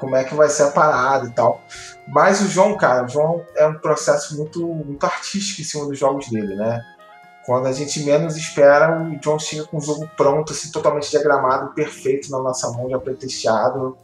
como 0.00 0.16
é 0.16 0.24
que 0.24 0.34
vai 0.34 0.48
ser 0.48 0.64
a 0.64 0.70
parada 0.70 1.28
e 1.28 1.32
tal. 1.32 1.62
Mas 2.06 2.40
o 2.40 2.48
João, 2.48 2.76
cara, 2.76 3.04
o 3.04 3.08
João 3.08 3.44
é 3.56 3.66
um 3.66 3.78
processo 3.78 4.36
muito, 4.36 4.66
muito 4.66 5.04
artístico 5.04 5.60
em 5.60 5.64
cima 5.64 5.86
dos 5.86 5.98
jogos 5.98 6.28
dele, 6.30 6.56
né? 6.56 6.82
Quando 7.44 7.66
a 7.66 7.72
gente 7.72 8.02
menos 8.04 8.36
espera, 8.36 9.00
o 9.00 9.16
John 9.20 9.38
chega 9.38 9.64
com 9.64 9.78
o 9.78 9.80
jogo 9.80 10.08
pronto, 10.16 10.52
assim, 10.52 10.70
totalmente 10.70 11.10
diagramado, 11.10 11.72
perfeito 11.72 12.30
na 12.30 12.38
nossa 12.38 12.70
mão, 12.72 12.90
já 12.90 12.98
pretesteado. 12.98 13.96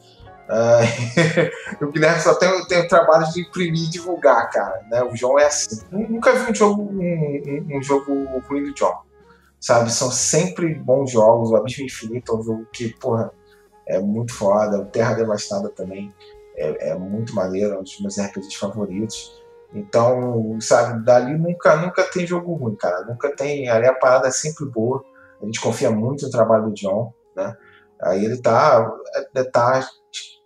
Uh, 0.49 1.85
o 1.85 1.91
Guilherme 1.91 2.21
só 2.21 2.35
tem, 2.35 2.67
tem 2.67 2.81
o 2.81 2.89
trabalho 2.89 3.27
de 3.33 3.41
imprimir 3.41 3.85
e 3.85 3.91
divulgar, 3.91 4.51
cara. 4.51 4.85
Né? 4.91 5.03
O 5.03 5.15
John 5.15 5.39
é 5.39 5.47
assim. 5.47 5.81
Nunca 5.91 6.33
vi 6.33 6.51
um 6.51 6.55
jogo, 6.55 6.83
um, 6.83 7.01
um, 7.01 7.79
um 7.79 7.83
jogo 7.83 8.13
ruim 8.49 8.65
do 8.65 8.75
John. 8.75 9.03
Sabe? 9.59 9.91
São 9.91 10.11
sempre 10.11 10.75
bons 10.75 11.11
jogos. 11.11 11.51
O 11.51 11.57
Abismo 11.57 11.85
Infinito 11.85 12.33
é 12.33 12.37
um 12.37 12.43
jogo 12.43 12.67
que, 12.73 12.93
porra, 12.99 13.33
é 13.87 13.99
muito 13.99 14.35
foda. 14.35 14.85
Terra 14.87 15.15
Devastada 15.15 15.71
também 15.71 16.13
é, 16.57 16.91
é 16.91 16.95
muito 16.95 17.35
maneiro, 17.35 17.75
é 17.75 17.79
um 17.79 17.83
dos 17.83 18.01
meus 18.01 18.19
RPGs 18.19 18.57
favoritos. 18.57 19.43
Então, 19.73 20.57
sabe, 20.61 21.05
dali 21.05 21.37
nunca, 21.37 21.77
nunca 21.77 22.05
tem 22.05 22.27
jogo 22.27 22.55
ruim, 22.55 22.77
cara. 22.77 23.05
Nunca 23.07 23.35
tem. 23.35 23.69
Ali 23.69 23.87
a 23.87 23.95
parada 23.95 24.29
é 24.29 24.31
sempre 24.31 24.67
boa. 24.67 25.05
A 25.43 25.45
gente 25.45 25.61
confia 25.61 25.91
muito 25.91 26.25
no 26.25 26.31
trabalho 26.31 26.67
do 26.67 26.75
John, 26.75 27.13
né? 27.35 27.57
Aí 28.01 28.25
ele 28.25 28.41
tá, 28.41 28.89
tá 29.53 29.89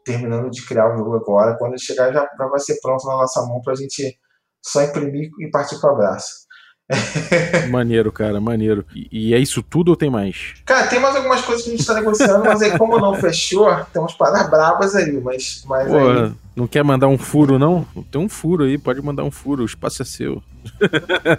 terminando 0.08 0.50
de 0.50 0.64
criar 0.64 0.92
o 0.92 0.96
jogo 0.96 1.16
agora. 1.16 1.56
Quando 1.58 1.72
ele 1.72 1.80
chegar, 1.80 2.10
já, 2.12 2.26
já 2.38 2.46
vai 2.46 2.58
ser 2.58 2.78
pronto 2.80 3.06
na 3.06 3.18
nossa 3.18 3.42
mão 3.42 3.60
pra 3.62 3.74
gente 3.74 4.18
só 4.64 4.82
imprimir 4.82 5.28
e 5.40 5.50
partir 5.50 5.78
pro 5.78 5.90
abraço. 5.90 6.48
maneiro, 7.70 8.10
cara, 8.10 8.40
maneiro. 8.40 8.86
E, 8.94 9.08
e, 9.28 9.34
é 9.34 9.38
isso 9.38 9.62
tudo 9.62 9.90
ou 9.90 9.96
tem 9.96 10.08
mais? 10.08 10.54
Cara, 10.64 10.86
tem 10.86 10.98
mais 10.98 11.14
algumas 11.14 11.42
coisas 11.42 11.62
que 11.62 11.70
a 11.70 11.76
gente 11.76 11.86
tá 11.86 11.92
negociando, 11.92 12.42
mas 12.42 12.62
aí 12.62 12.78
como 12.78 12.98
não 12.98 13.14
fechou, 13.14 13.68
tem 13.92 14.00
umas 14.00 14.14
paradas 14.14 14.48
bravas 14.48 14.94
aí, 14.94 15.20
mas, 15.20 15.62
mas 15.66 15.86
Pô, 15.86 15.98
aí... 15.98 16.32
Não 16.56 16.66
quer 16.66 16.82
mandar 16.82 17.08
um 17.08 17.18
furo, 17.18 17.58
não? 17.58 17.86
Tem 18.10 18.18
um 18.20 18.28
furo 18.28 18.64
aí, 18.64 18.78
pode 18.78 19.02
mandar 19.02 19.22
um 19.22 19.30
furo, 19.30 19.62
o 19.62 19.66
espaço 19.66 20.00
é 20.00 20.04
seu. 20.06 20.42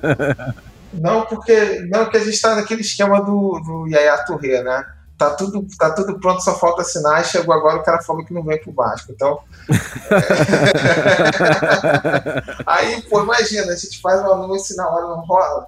não, 0.94 1.26
porque, 1.26 1.80
não, 1.92 2.04
porque 2.04 2.18
a 2.18 2.24
gente 2.24 2.40
tá 2.40 2.56
naquele 2.56 2.82
esquema 2.82 3.20
do, 3.20 3.60
do 3.60 3.88
Yaya 3.88 4.24
Touré, 4.26 4.62
né? 4.62 4.86
Tá 5.20 5.32
tudo, 5.32 5.68
tá 5.78 5.92
tudo 5.92 6.18
pronto, 6.18 6.42
só 6.42 6.58
falta 6.58 6.82
assinar, 6.82 7.22
e 7.22 7.26
chegou 7.26 7.54
agora 7.54 7.76
o 7.76 7.84
cara 7.84 8.02
falou 8.02 8.26
que 8.26 8.34
não 8.34 8.42
vem 8.42 8.58
pro 8.58 8.72
Vasco. 8.72 9.12
Então. 9.12 9.42
Aí, 12.66 13.02
pô, 13.02 13.22
imagina, 13.22 13.74
a 13.74 13.76
gente 13.76 14.00
faz 14.00 14.22
o 14.22 14.32
anúncio 14.32 14.74
e 14.74 14.78
na 14.78 14.90
hora 14.90 15.08
não 15.08 15.26
rola. 15.26 15.68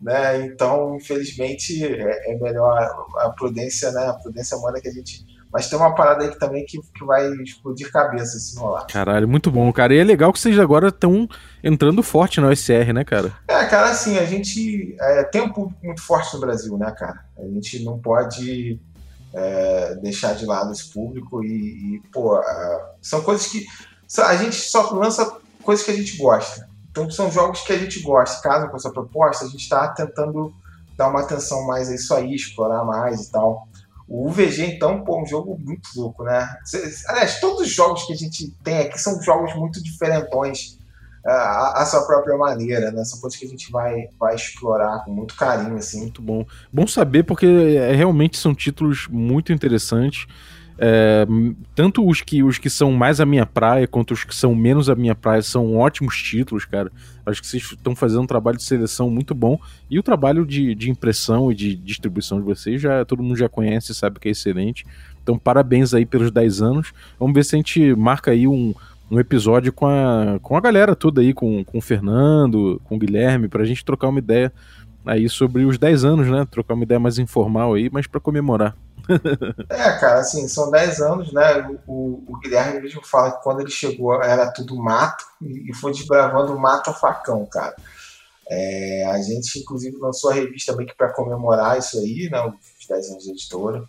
Né? 0.00 0.46
Então, 0.46 0.94
infelizmente, 0.94 1.84
é, 1.84 2.32
é 2.32 2.38
melhor 2.38 2.78
a, 3.18 3.30
prudência, 3.30 3.90
né? 3.90 4.06
A 4.06 4.12
prudência 4.12 4.56
manda 4.58 4.80
que 4.80 4.88
a 4.88 4.92
gente 4.92 5.26
mas 5.56 5.70
tem 5.70 5.78
uma 5.78 5.94
parada 5.94 6.22
aí 6.22 6.30
que 6.30 6.38
também 6.38 6.66
que, 6.66 6.78
que 6.78 7.02
vai 7.02 7.32
explodir 7.36 7.90
cabeça 7.90 8.38
se 8.38 8.58
rolar. 8.58 8.86
Caralho, 8.88 9.26
muito 9.26 9.50
bom, 9.50 9.72
cara. 9.72 9.94
E 9.94 9.98
é 9.98 10.04
legal 10.04 10.30
que 10.30 10.38
vocês 10.38 10.58
agora 10.58 10.88
estão 10.88 11.26
entrando 11.64 12.02
forte 12.02 12.42
na 12.42 12.48
OSR, 12.48 12.92
né, 12.92 13.02
cara? 13.04 13.32
É, 13.48 13.64
cara, 13.64 13.88
assim, 13.88 14.18
a 14.18 14.26
gente 14.26 14.94
é, 15.00 15.24
tem 15.24 15.40
um 15.40 15.50
público 15.50 15.80
muito 15.82 16.02
forte 16.02 16.34
no 16.34 16.40
Brasil, 16.40 16.76
né, 16.76 16.90
cara? 16.90 17.24
A 17.38 17.46
gente 17.46 17.82
não 17.82 17.98
pode 17.98 18.78
é, 19.32 19.94
deixar 19.94 20.34
de 20.34 20.44
lado 20.44 20.72
esse 20.72 20.92
público 20.92 21.42
e, 21.42 21.46
e 21.96 22.02
pô, 22.12 22.38
são 23.00 23.22
coisas 23.22 23.46
que. 23.46 23.64
A 24.18 24.36
gente 24.36 24.56
só 24.56 24.92
lança 24.92 25.38
coisas 25.62 25.82
que 25.82 25.90
a 25.90 25.96
gente 25.96 26.18
gosta. 26.18 26.68
Então 26.90 27.10
são 27.10 27.30
jogos 27.30 27.62
que 27.62 27.72
a 27.72 27.78
gente 27.78 28.00
gosta. 28.00 28.42
Caso 28.46 28.68
com 28.68 28.76
essa 28.76 28.90
proposta, 28.90 29.46
a 29.46 29.48
gente 29.48 29.62
está 29.62 29.88
tentando 29.88 30.52
dar 30.98 31.08
uma 31.08 31.20
atenção 31.20 31.66
mais 31.66 31.88
a 31.88 31.94
isso 31.94 32.12
aí, 32.12 32.34
explorar 32.34 32.84
mais 32.84 33.22
e 33.22 33.32
tal. 33.32 33.66
O 34.08 34.28
UVG, 34.28 34.76
então, 34.76 35.02
pô, 35.04 35.18
é 35.18 35.22
um 35.22 35.26
jogo 35.26 35.58
muito 35.58 35.88
louco, 35.96 36.22
né? 36.22 36.48
Aliás, 37.08 37.40
todos 37.40 37.62
os 37.62 37.72
jogos 37.72 38.04
que 38.04 38.12
a 38.12 38.16
gente 38.16 38.52
tem 38.62 38.78
aqui 38.78 38.98
são 39.00 39.20
jogos 39.20 39.54
muito 39.56 39.82
diferentões. 39.82 40.78
a, 41.24 41.82
a, 41.82 41.86
sua 41.86 42.06
própria 42.06 42.36
maneira, 42.36 42.92
né? 42.92 43.04
São 43.04 43.20
coisas 43.20 43.36
que 43.36 43.44
a 43.44 43.48
gente 43.48 43.70
vai, 43.72 44.08
vai 44.18 44.36
explorar 44.36 45.04
com 45.04 45.12
muito 45.12 45.34
carinho, 45.34 45.76
assim. 45.76 46.02
Muito 46.02 46.22
bom. 46.22 46.46
Bom 46.72 46.86
saber, 46.86 47.24
porque 47.24 47.46
é, 47.46 47.92
realmente 47.96 48.38
são 48.38 48.54
títulos 48.54 49.08
muito 49.10 49.52
interessantes. 49.52 50.26
É, 50.78 51.26
tanto 51.74 52.06
os 52.06 52.20
que, 52.20 52.42
os 52.42 52.58
que 52.58 52.68
são 52.68 52.92
mais 52.92 53.20
a 53.20 53.26
minha 53.26 53.46
praia, 53.46 53.86
quanto 53.86 54.12
os 54.12 54.24
que 54.24 54.34
são 54.34 54.54
menos 54.54 54.90
a 54.90 54.94
minha 54.94 55.14
praia, 55.14 55.42
são 55.42 55.76
ótimos 55.76 56.16
títulos, 56.22 56.64
cara. 56.64 56.92
Acho 57.24 57.40
que 57.40 57.46
vocês 57.46 57.62
estão 57.62 57.96
fazendo 57.96 58.22
um 58.22 58.26
trabalho 58.26 58.56
de 58.56 58.64
seleção 58.64 59.10
muito 59.10 59.34
bom. 59.34 59.58
E 59.90 59.98
o 59.98 60.02
trabalho 60.02 60.44
de, 60.44 60.74
de 60.74 60.90
impressão 60.90 61.50
e 61.50 61.54
de 61.54 61.74
distribuição 61.74 62.38
de 62.38 62.44
vocês, 62.44 62.80
já 62.80 63.04
todo 63.04 63.22
mundo 63.22 63.36
já 63.36 63.48
conhece, 63.48 63.94
sabe 63.94 64.20
que 64.20 64.28
é 64.28 64.32
excelente. 64.32 64.84
Então, 65.22 65.38
parabéns 65.38 65.92
aí 65.92 66.06
pelos 66.06 66.30
10 66.30 66.62
anos. 66.62 66.92
Vamos 67.18 67.34
ver 67.34 67.44
se 67.44 67.56
a 67.56 67.58
gente 67.58 67.94
marca 67.96 68.30
aí 68.30 68.46
um, 68.46 68.74
um 69.10 69.18
episódio 69.18 69.72
com 69.72 69.86
a, 69.86 70.38
com 70.40 70.56
a 70.56 70.60
galera 70.60 70.94
toda 70.94 71.20
aí, 71.20 71.32
com, 71.32 71.64
com 71.64 71.78
o 71.78 71.80
Fernando, 71.80 72.80
com 72.84 72.96
o 72.96 72.98
Guilherme, 72.98 73.48
pra 73.48 73.64
gente 73.64 73.84
trocar 73.84 74.08
uma 74.08 74.18
ideia 74.18 74.52
aí 75.06 75.28
sobre 75.28 75.64
os 75.64 75.78
10 75.78 76.04
anos, 76.04 76.28
né? 76.28 76.46
Trocar 76.50 76.74
uma 76.74 76.82
ideia 76.82 76.98
mais 76.98 77.18
informal 77.18 77.74
aí, 77.74 77.88
mas 77.90 78.06
para 78.06 78.20
comemorar. 78.20 78.76
é, 79.70 79.92
cara, 79.98 80.18
assim, 80.18 80.48
são 80.48 80.70
10 80.70 81.00
anos, 81.00 81.32
né? 81.32 81.70
O, 81.86 82.24
o, 82.26 82.38
Guilherme 82.38 82.80
mesmo 82.80 83.00
fala 83.04 83.30
que 83.30 83.42
quando 83.42 83.60
ele 83.60 83.70
chegou 83.70 84.20
era 84.20 84.50
tudo 84.50 84.76
mato 84.76 85.24
e, 85.40 85.72
foi 85.74 85.92
desbravando 85.92 86.58
mato 86.58 86.90
a 86.90 86.94
facão, 86.94 87.46
cara. 87.46 87.76
É, 88.50 89.06
a 89.06 89.20
gente, 89.22 89.60
inclusive, 89.60 89.96
lançou 89.98 90.30
a 90.30 90.34
revista 90.34 90.74
meio 90.74 90.88
que 90.88 90.96
para 90.96 91.12
comemorar 91.12 91.78
isso 91.78 91.98
aí, 91.98 92.28
né? 92.30 92.40
Os 92.42 92.86
10 92.88 93.10
anos 93.10 93.24
de 93.24 93.30
editora. 93.30 93.84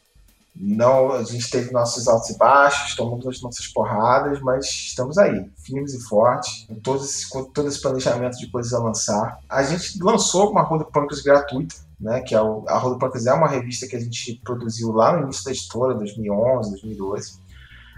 Não, 0.60 1.12
a 1.12 1.24
gente 1.24 1.50
teve 1.52 1.72
nossos 1.72 2.08
altos 2.08 2.32
e 2.32 2.38
baixos, 2.38 2.96
tomamos 2.96 3.28
as 3.28 3.40
nossas 3.42 3.68
porradas, 3.68 4.42
mas 4.42 4.66
estamos 4.66 5.18
aí, 5.20 5.48
firmes 5.64 5.94
e 5.94 6.02
fortes, 6.08 6.66
com 6.68 6.76
todo 6.76 7.04
esse, 7.04 7.30
com 7.30 7.44
todo 7.44 7.68
esse 7.68 7.80
planejamento 7.80 8.38
de 8.40 8.48
coisas 8.50 8.74
a 8.74 8.80
lançar. 8.80 9.40
A 9.48 9.62
gente 9.62 10.02
lançou 10.02 10.50
uma 10.50 10.64
Roda 10.64 10.84
Punkers 10.86 11.22
gratuita, 11.22 11.76
né, 12.00 12.22
que 12.22 12.34
é 12.34 12.42
o, 12.42 12.64
a 12.68 12.78
Roda 12.80 13.08
é 13.16 13.34
uma 13.34 13.48
revista 13.48 13.88
que 13.88 13.96
a 13.96 14.00
gente 14.00 14.42
produziu 14.44 14.92
lá 14.92 15.16
no 15.16 15.24
início 15.24 15.46
da 15.46 15.52
editora, 15.52 15.94
2011, 15.94 16.72
2012. 16.72 17.40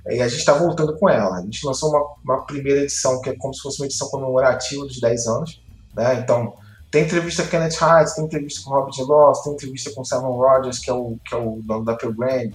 E 0.07 0.21
a 0.21 0.27
gente 0.27 0.39
está 0.39 0.53
voltando 0.53 0.97
com 0.97 1.07
ela. 1.07 1.37
A 1.37 1.41
gente 1.41 1.65
lançou 1.65 1.89
uma, 1.89 2.15
uma, 2.23 2.45
primeira 2.45 2.81
edição 2.81 3.21
que 3.21 3.29
é 3.29 3.35
como 3.37 3.53
se 3.53 3.61
fosse 3.61 3.81
uma 3.81 3.85
edição 3.85 4.09
comemorativa 4.09 4.85
dos 4.85 4.99
10 4.99 5.27
anos. 5.27 5.63
Né? 5.95 6.15
Então, 6.15 6.53
tem 6.91 7.03
entrevista 7.03 7.43
com 7.43 7.49
Kenneth 7.49 7.75
Hyde, 7.79 8.15
tem 8.15 8.25
entrevista 8.25 8.61
com 8.63 8.71
Robert 8.71 9.05
Loss, 9.05 9.43
tem 9.43 9.53
entrevista 9.53 9.91
com 9.93 10.03
Simon 10.03 10.37
Rogers, 10.37 10.79
que 10.79 10.89
é 10.89 10.93
o, 10.93 11.19
que 11.23 11.35
é 11.35 11.37
o 11.37 11.59
dono 11.63 11.85
da 11.85 11.95
Program. 11.95 12.51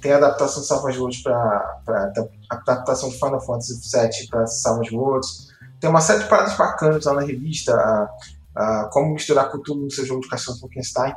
Tem 0.00 0.12
adaptação 0.12 0.62
de 0.62 0.68
Savage 0.68 0.98
Worlds 0.98 1.22
para 1.22 2.12
adaptação 2.50 3.08
de 3.08 3.16
Final 3.16 3.40
Fantasy 3.40 3.74
VII 3.74 4.28
para 4.28 4.46
Savage 4.46 4.94
Worlds. 4.94 5.48
Tem 5.80 5.88
uma 5.88 6.00
série 6.00 6.24
de 6.24 6.28
paradas 6.28 6.56
bacanas 6.56 7.04
lá 7.04 7.14
na 7.14 7.22
revista, 7.22 7.72
a, 7.72 8.08
a, 8.56 8.90
como 8.92 9.12
misturar 9.12 9.50
cultura 9.50 9.80
no 9.80 9.90
seu 9.90 10.04
jogo 10.04 10.22
de 10.22 10.28
Castelo 10.28 10.58
Frankenstein. 10.58 11.14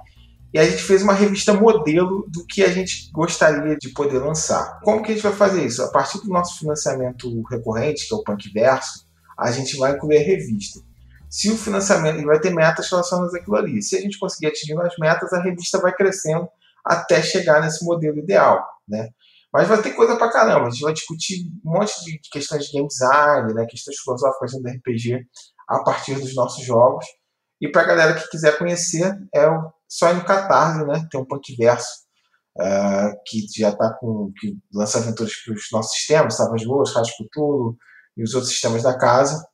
E 0.53 0.59
a 0.59 0.65
gente 0.65 0.83
fez 0.83 1.01
uma 1.01 1.13
revista 1.13 1.53
modelo 1.53 2.25
do 2.27 2.45
que 2.45 2.63
a 2.63 2.69
gente 2.69 3.09
gostaria 3.11 3.75
de 3.77 3.89
poder 3.89 4.19
lançar. 4.19 4.79
Como 4.83 5.01
que 5.01 5.11
a 5.11 5.15
gente 5.15 5.23
vai 5.23 5.33
fazer 5.33 5.65
isso? 5.65 5.81
A 5.81 5.89
partir 5.89 6.19
do 6.19 6.27
nosso 6.27 6.59
financiamento 6.59 7.41
recorrente, 7.49 8.07
que 8.07 8.13
é 8.13 8.17
o 8.17 8.23
Punk 8.23 8.51
Verso, 8.53 9.07
a 9.39 9.49
gente 9.49 9.77
vai 9.77 9.93
incluir 9.93 10.17
a 10.17 10.23
revista 10.23 10.79
se 11.31 11.49
o 11.49 11.57
financiamento 11.57 12.17
ele 12.17 12.25
vai 12.25 12.41
ter 12.41 12.53
metas 12.53 12.89
relacionadas 12.89 13.33
àquilo 13.33 13.55
ali. 13.55 13.81
Se 13.81 13.95
a 13.95 14.01
gente 14.01 14.19
conseguir 14.19 14.47
atingir 14.47 14.77
as 14.81 14.97
metas, 14.99 15.31
a 15.31 15.41
revista 15.41 15.79
vai 15.79 15.93
crescendo 15.93 16.45
até 16.85 17.23
chegar 17.23 17.61
nesse 17.61 17.85
modelo 17.85 18.19
ideal, 18.19 18.61
né? 18.85 19.09
Mas 19.53 19.67
vai 19.67 19.81
ter 19.81 19.93
coisa 19.93 20.17
pra 20.17 20.31
caramba. 20.31 20.67
A 20.67 20.69
gente 20.69 20.81
vai 20.81 20.93
discutir 20.93 21.45
um 21.65 21.71
monte 21.71 21.93
de 22.03 22.19
questões 22.31 22.65
de 22.65 22.71
game 22.73 22.87
design, 22.87 23.53
né? 23.53 23.65
questões 23.65 23.97
filosóficas 23.99 24.51
do 24.51 24.67
RPG 24.67 25.25
a 25.69 25.79
partir 25.83 26.15
dos 26.15 26.35
nossos 26.35 26.65
jogos. 26.65 27.05
E 27.61 27.69
pra 27.69 27.83
galera 27.83 28.13
que 28.13 28.29
quiser 28.29 28.57
conhecer, 28.57 29.17
é 29.33 29.47
só 29.87 30.11
ir 30.11 30.15
no 30.15 30.25
Catarse, 30.25 30.85
né? 30.85 31.07
Tem 31.09 31.19
um 31.19 31.25
Punkverso 31.25 31.89
uh, 32.57 33.13
que 33.25 33.45
já 33.57 33.69
está 33.69 33.93
com. 33.93 34.33
que 34.37 34.57
lança 34.73 34.99
aventuras 34.99 35.33
para 35.45 35.53
os 35.53 35.67
nossos 35.71 35.95
sistemas, 35.95 36.35
Savas 36.35 36.65
Boas, 36.65 36.93
Rádio 36.93 37.13
Futuro 37.17 37.77
e 38.17 38.23
os 38.23 38.33
outros 38.33 38.51
sistemas 38.51 38.83
da 38.83 38.97
casa. 38.97 39.45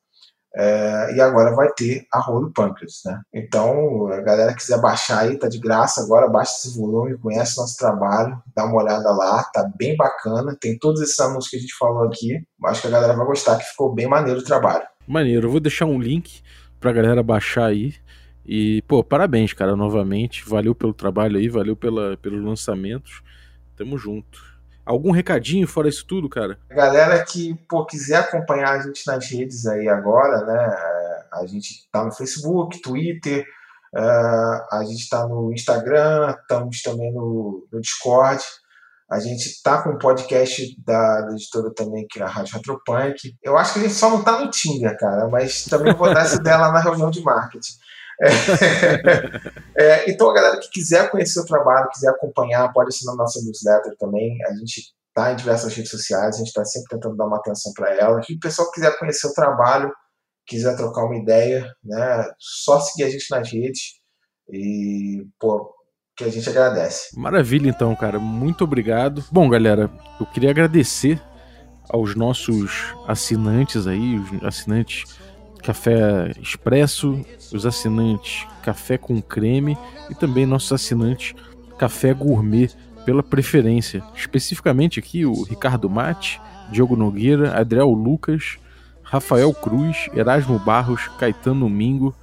É, 0.59 1.13
e 1.15 1.21
agora 1.21 1.55
vai 1.55 1.69
ter 1.73 2.07
a 2.11 2.19
Rolo 2.19 2.51
Pâncreas, 2.51 3.01
né? 3.05 3.21
Então, 3.31 4.07
a 4.07 4.21
galera 4.21 4.53
que 4.53 4.59
quiser 4.59 4.81
baixar 4.81 5.19
aí, 5.19 5.37
tá 5.37 5.47
de 5.47 5.59
graça 5.59 6.01
agora, 6.01 6.27
baixa 6.27 6.53
esse 6.57 6.75
volume, 6.75 7.15
conhece 7.19 7.57
nosso 7.57 7.77
trabalho, 7.77 8.41
dá 8.55 8.65
uma 8.65 8.81
olhada 8.81 9.11
lá, 9.11 9.43
tá 9.43 9.69
bem 9.77 9.95
bacana, 9.95 10.57
tem 10.59 10.75
todos 10.79 10.99
esses 10.99 11.19
anúncios 11.19 11.51
que 11.51 11.57
a 11.57 11.59
gente 11.59 11.77
falou 11.77 12.07
aqui, 12.07 12.41
acho 12.65 12.81
que 12.81 12.87
a 12.87 12.91
galera 12.91 13.15
vai 13.15 13.27
gostar, 13.27 13.57
que 13.57 13.65
ficou 13.65 13.93
bem 13.93 14.07
maneiro 14.07 14.39
o 14.39 14.43
trabalho. 14.43 14.83
Maneiro, 15.07 15.45
eu 15.45 15.51
vou 15.51 15.59
deixar 15.59 15.85
um 15.85 15.99
link 15.99 16.41
pra 16.79 16.91
galera 16.91 17.21
baixar 17.21 17.65
aí, 17.65 17.93
e, 18.43 18.81
pô, 18.87 19.03
parabéns, 19.03 19.53
cara, 19.53 19.75
novamente, 19.75 20.43
valeu 20.47 20.73
pelo 20.73 20.93
trabalho 20.93 21.37
aí, 21.37 21.47
valeu 21.49 21.75
pela, 21.75 22.17
pelos 22.17 22.43
lançamentos, 22.43 23.21
tamo 23.75 23.95
junto. 23.95 24.56
Algum 24.87 25.11
recadinho 25.11 25.67
fora 25.67 25.89
isso 25.89 26.07
tudo, 26.07 26.29
cara? 26.29 26.57
Galera 26.69 27.21
que 27.25 27.53
pô, 27.67 27.85
quiser 27.85 28.15
acompanhar 28.15 28.69
a 28.69 28.79
gente 28.79 29.05
nas 29.05 29.29
redes 29.29 29.67
aí 29.67 29.89
agora, 29.89 30.45
né? 30.45 30.77
A 31.33 31.45
gente 31.45 31.89
tá 31.91 32.05
no 32.05 32.11
Facebook, 32.13 32.81
Twitter, 32.81 33.45
uh, 33.93 34.75
a 34.75 34.83
gente 34.87 35.09
tá 35.09 35.27
no 35.27 35.51
Instagram, 35.51 36.33
estamos 36.39 36.81
também 36.81 37.13
no, 37.13 37.67
no 37.69 37.81
Discord. 37.81 38.41
A 39.11 39.19
gente 39.19 39.61
tá 39.61 39.81
com 39.81 39.89
um 39.89 39.97
podcast 39.97 40.75
da, 40.85 41.21
da, 41.21 41.31
editora 41.33 41.73
também, 41.73 42.07
que 42.09 42.19
é 42.19 42.23
a 42.23 42.27
Rádio 42.27 42.55
Retropunk. 42.55 43.37
Eu 43.43 43.57
acho 43.57 43.73
que 43.73 43.79
a 43.79 43.81
gente 43.83 43.93
só 43.93 44.09
não 44.09 44.23
tá 44.23 44.39
no 44.39 44.49
Tinder, 44.49 44.97
cara, 44.97 45.27
mas 45.27 45.65
também 45.65 45.93
vou 45.93 46.13
dar 46.13 46.21
essa 46.21 46.39
dela 46.43 46.71
na 46.71 46.79
reunião 46.79 47.11
de 47.11 47.21
marketing. 47.21 47.73
É, 48.21 48.27
é, 50.05 50.11
então, 50.11 50.29
a 50.29 50.33
galera 50.33 50.59
que 50.59 50.69
quiser 50.69 51.09
conhecer 51.09 51.39
o 51.39 51.45
trabalho, 51.45 51.89
quiser 51.89 52.09
acompanhar, 52.09 52.71
pode 52.73 52.89
assinar 52.89 53.15
nossa 53.15 53.39
newsletter 53.41 53.95
também. 53.97 54.37
A 54.45 54.53
gente 54.55 54.93
está 55.09 55.31
em 55.31 55.35
diversas 55.35 55.73
redes 55.73 55.91
sociais, 55.91 56.35
a 56.35 56.39
gente 56.39 56.47
está 56.47 56.63
sempre 56.65 56.89
tentando 56.89 57.15
dar 57.15 57.25
uma 57.25 57.37
atenção 57.37 57.73
para 57.73 57.93
ela. 57.95 58.21
E 58.29 58.35
o 58.35 58.39
pessoal 58.39 58.69
que 58.69 58.79
quiser 58.79 58.97
conhecer 58.99 59.27
o 59.27 59.33
trabalho, 59.33 59.91
quiser 60.45 60.75
trocar 60.75 61.05
uma 61.05 61.17
ideia, 61.17 61.69
né, 61.83 62.31
só 62.39 62.79
seguir 62.79 63.03
a 63.03 63.09
gente 63.09 63.29
nas 63.29 63.51
redes 63.51 63.97
e, 64.49 65.25
pô, 65.39 65.73
que 66.15 66.23
a 66.23 66.29
gente 66.29 66.49
agradece. 66.49 67.09
Maravilha, 67.19 67.69
então, 67.69 67.95
cara. 67.95 68.17
Muito 68.17 68.63
obrigado. 68.63 69.23
Bom, 69.31 69.49
galera, 69.49 69.91
eu 70.19 70.25
queria 70.25 70.49
agradecer 70.49 71.21
aos 71.89 72.15
nossos 72.15 72.93
assinantes 73.07 73.87
aí, 73.87 74.17
os 74.17 74.43
assinantes 74.43 75.03
Café 75.67 76.31
Expresso, 76.41 77.19
os 77.53 77.65
assinantes 77.65 78.47
Café 78.63 78.97
com 78.97 79.21
Creme 79.21 79.77
e 80.09 80.15
também 80.15 80.45
nossos 80.45 80.71
assinantes 80.71 81.35
Café 81.77 82.13
Gourmet 82.13 82.69
pela 83.03 83.21
preferência. 83.21 84.01
Especificamente 84.15 84.97
aqui 84.97 85.25
o 85.25 85.43
Ricardo 85.43 85.89
Mate, 85.89 86.39
Diogo 86.71 86.95
Nogueira, 86.95 87.59
Adriel 87.59 87.89
Lucas, 87.89 88.57
Rafael 89.03 89.53
Cruz, 89.53 90.09
Erasmo 90.15 90.57
Barros, 90.57 91.09
Caetano 91.19 91.69
Mingo, 91.69 92.15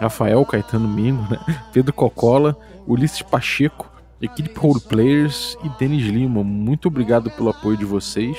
Rafael 0.00 0.44
Caetano 0.44 0.88
Mingo, 0.88 1.22
né? 1.30 1.38
Pedro 1.72 1.92
Cocola, 1.92 2.58
Ulisses 2.84 3.22
Pacheco, 3.22 3.88
equipe 4.20 4.58
Roleplayers 4.58 5.56
e 5.62 5.68
Denis 5.78 6.04
Lima. 6.04 6.42
Muito 6.42 6.88
obrigado 6.88 7.30
pelo 7.30 7.50
apoio 7.50 7.76
de 7.76 7.84
vocês. 7.84 8.36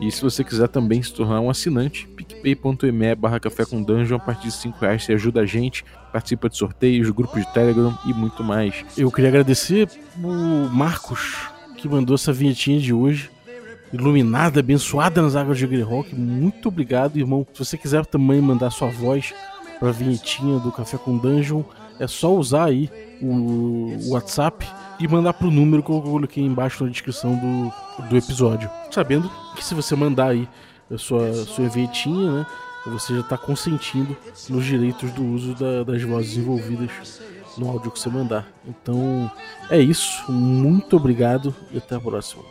E 0.00 0.10
se 0.10 0.20
você 0.20 0.42
quiser 0.42 0.66
também 0.66 1.00
se 1.00 1.12
tornar 1.12 1.40
um 1.40 1.50
assinante, 1.50 2.08
picpay.me 2.42 3.14
barra 3.14 3.40
café 3.40 3.64
com 3.64 3.82
dungeon, 3.82 4.16
a 4.16 4.20
partir 4.20 4.48
de 4.48 4.54
5 4.54 4.78
reais 4.80 5.04
você 5.04 5.12
ajuda 5.12 5.40
a 5.40 5.46
gente, 5.46 5.84
participa 6.12 6.48
de 6.48 6.56
sorteios, 6.56 7.10
grupos 7.10 7.44
de 7.44 7.52
Telegram 7.52 7.96
e 8.06 8.12
muito 8.12 8.42
mais. 8.42 8.84
Eu 8.96 9.10
queria 9.10 9.28
agradecer 9.28 9.88
o 10.22 10.68
Marcos, 10.70 11.36
que 11.76 11.88
mandou 11.88 12.14
essa 12.14 12.32
vinhetinha 12.32 12.80
de 12.80 12.92
hoje, 12.92 13.30
iluminada, 13.92 14.60
abençoada 14.60 15.22
nas 15.22 15.36
águas 15.36 15.58
de 15.58 15.66
Greyhawk. 15.66 16.14
Muito 16.14 16.68
obrigado, 16.68 17.18
irmão. 17.18 17.46
Se 17.52 17.64
você 17.64 17.78
quiser 17.78 18.04
também 18.06 18.40
mandar 18.40 18.70
sua 18.70 18.88
voz 18.88 19.34
para 19.78 19.88
a 19.88 19.92
vinhetinha 19.92 20.58
do 20.58 20.72
Café 20.72 20.98
com 20.98 21.16
Dungeon, 21.16 21.62
é 21.98 22.06
só 22.06 22.34
usar 22.34 22.64
aí 22.64 22.90
o 23.20 24.10
WhatsApp 24.10 24.66
e 25.00 25.08
mandar 25.08 25.32
pro 25.32 25.50
número 25.50 25.82
que 25.82 25.90
eu 25.90 26.00
coloquei 26.00 26.44
embaixo 26.44 26.84
na 26.84 26.90
descrição 26.90 27.34
do, 27.34 28.08
do 28.08 28.16
episódio. 28.16 28.70
Sabendo 28.90 29.30
que 29.56 29.64
se 29.64 29.74
você 29.74 29.94
mandar 29.94 30.28
aí 30.28 30.48
a 30.90 30.98
sua, 30.98 31.32
sua 31.32 31.68
vinhetinha, 31.68 32.32
né? 32.32 32.46
Você 32.86 33.14
já 33.14 33.20
está 33.20 33.36
consentindo 33.36 34.16
nos 34.48 34.64
direitos 34.64 35.10
do 35.12 35.22
uso 35.22 35.54
da, 35.54 35.84
das 35.84 36.02
vozes 36.02 36.38
envolvidas 36.38 37.20
no 37.58 37.68
áudio 37.68 37.90
que 37.90 37.98
você 37.98 38.08
mandar. 38.08 38.46
Então 38.66 39.30
é 39.68 39.78
isso. 39.78 40.30
Muito 40.30 40.96
obrigado 40.96 41.54
e 41.70 41.78
até 41.78 41.96
a 41.96 42.00
próxima. 42.00 42.42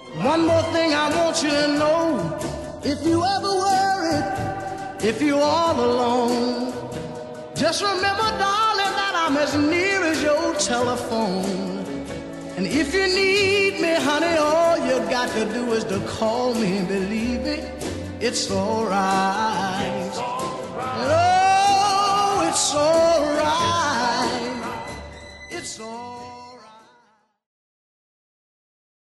If 4.99 5.21
you 5.21 5.37
all 5.37 5.79
alone, 5.79 6.73
just 7.55 7.83
remember, 7.83 8.23
darling, 8.39 8.93
that 8.95 9.13
I'm 9.15 9.37
as 9.37 9.53
near 9.53 10.01
as 10.01 10.23
your 10.23 10.55
telephone. 10.55 11.45
And 12.57 12.65
if 12.65 12.95
you 12.95 13.03
need 13.03 13.79
me, 13.79 13.93
honey, 13.93 14.37
all 14.37 14.75
you 14.79 14.99
got 15.07 15.29
to 15.33 15.45
do 15.53 15.71
is 15.73 15.83
to 15.85 15.99
call 16.07 16.55
me. 16.55 16.83
Believe 16.87 17.43
me, 17.43 17.61
It's 18.19 18.49
alright. 18.49 20.11
Oh, 21.09 22.47
it's 22.49 22.73
alright. 22.73 24.63
It's 25.51 25.79
alright. 25.79 26.06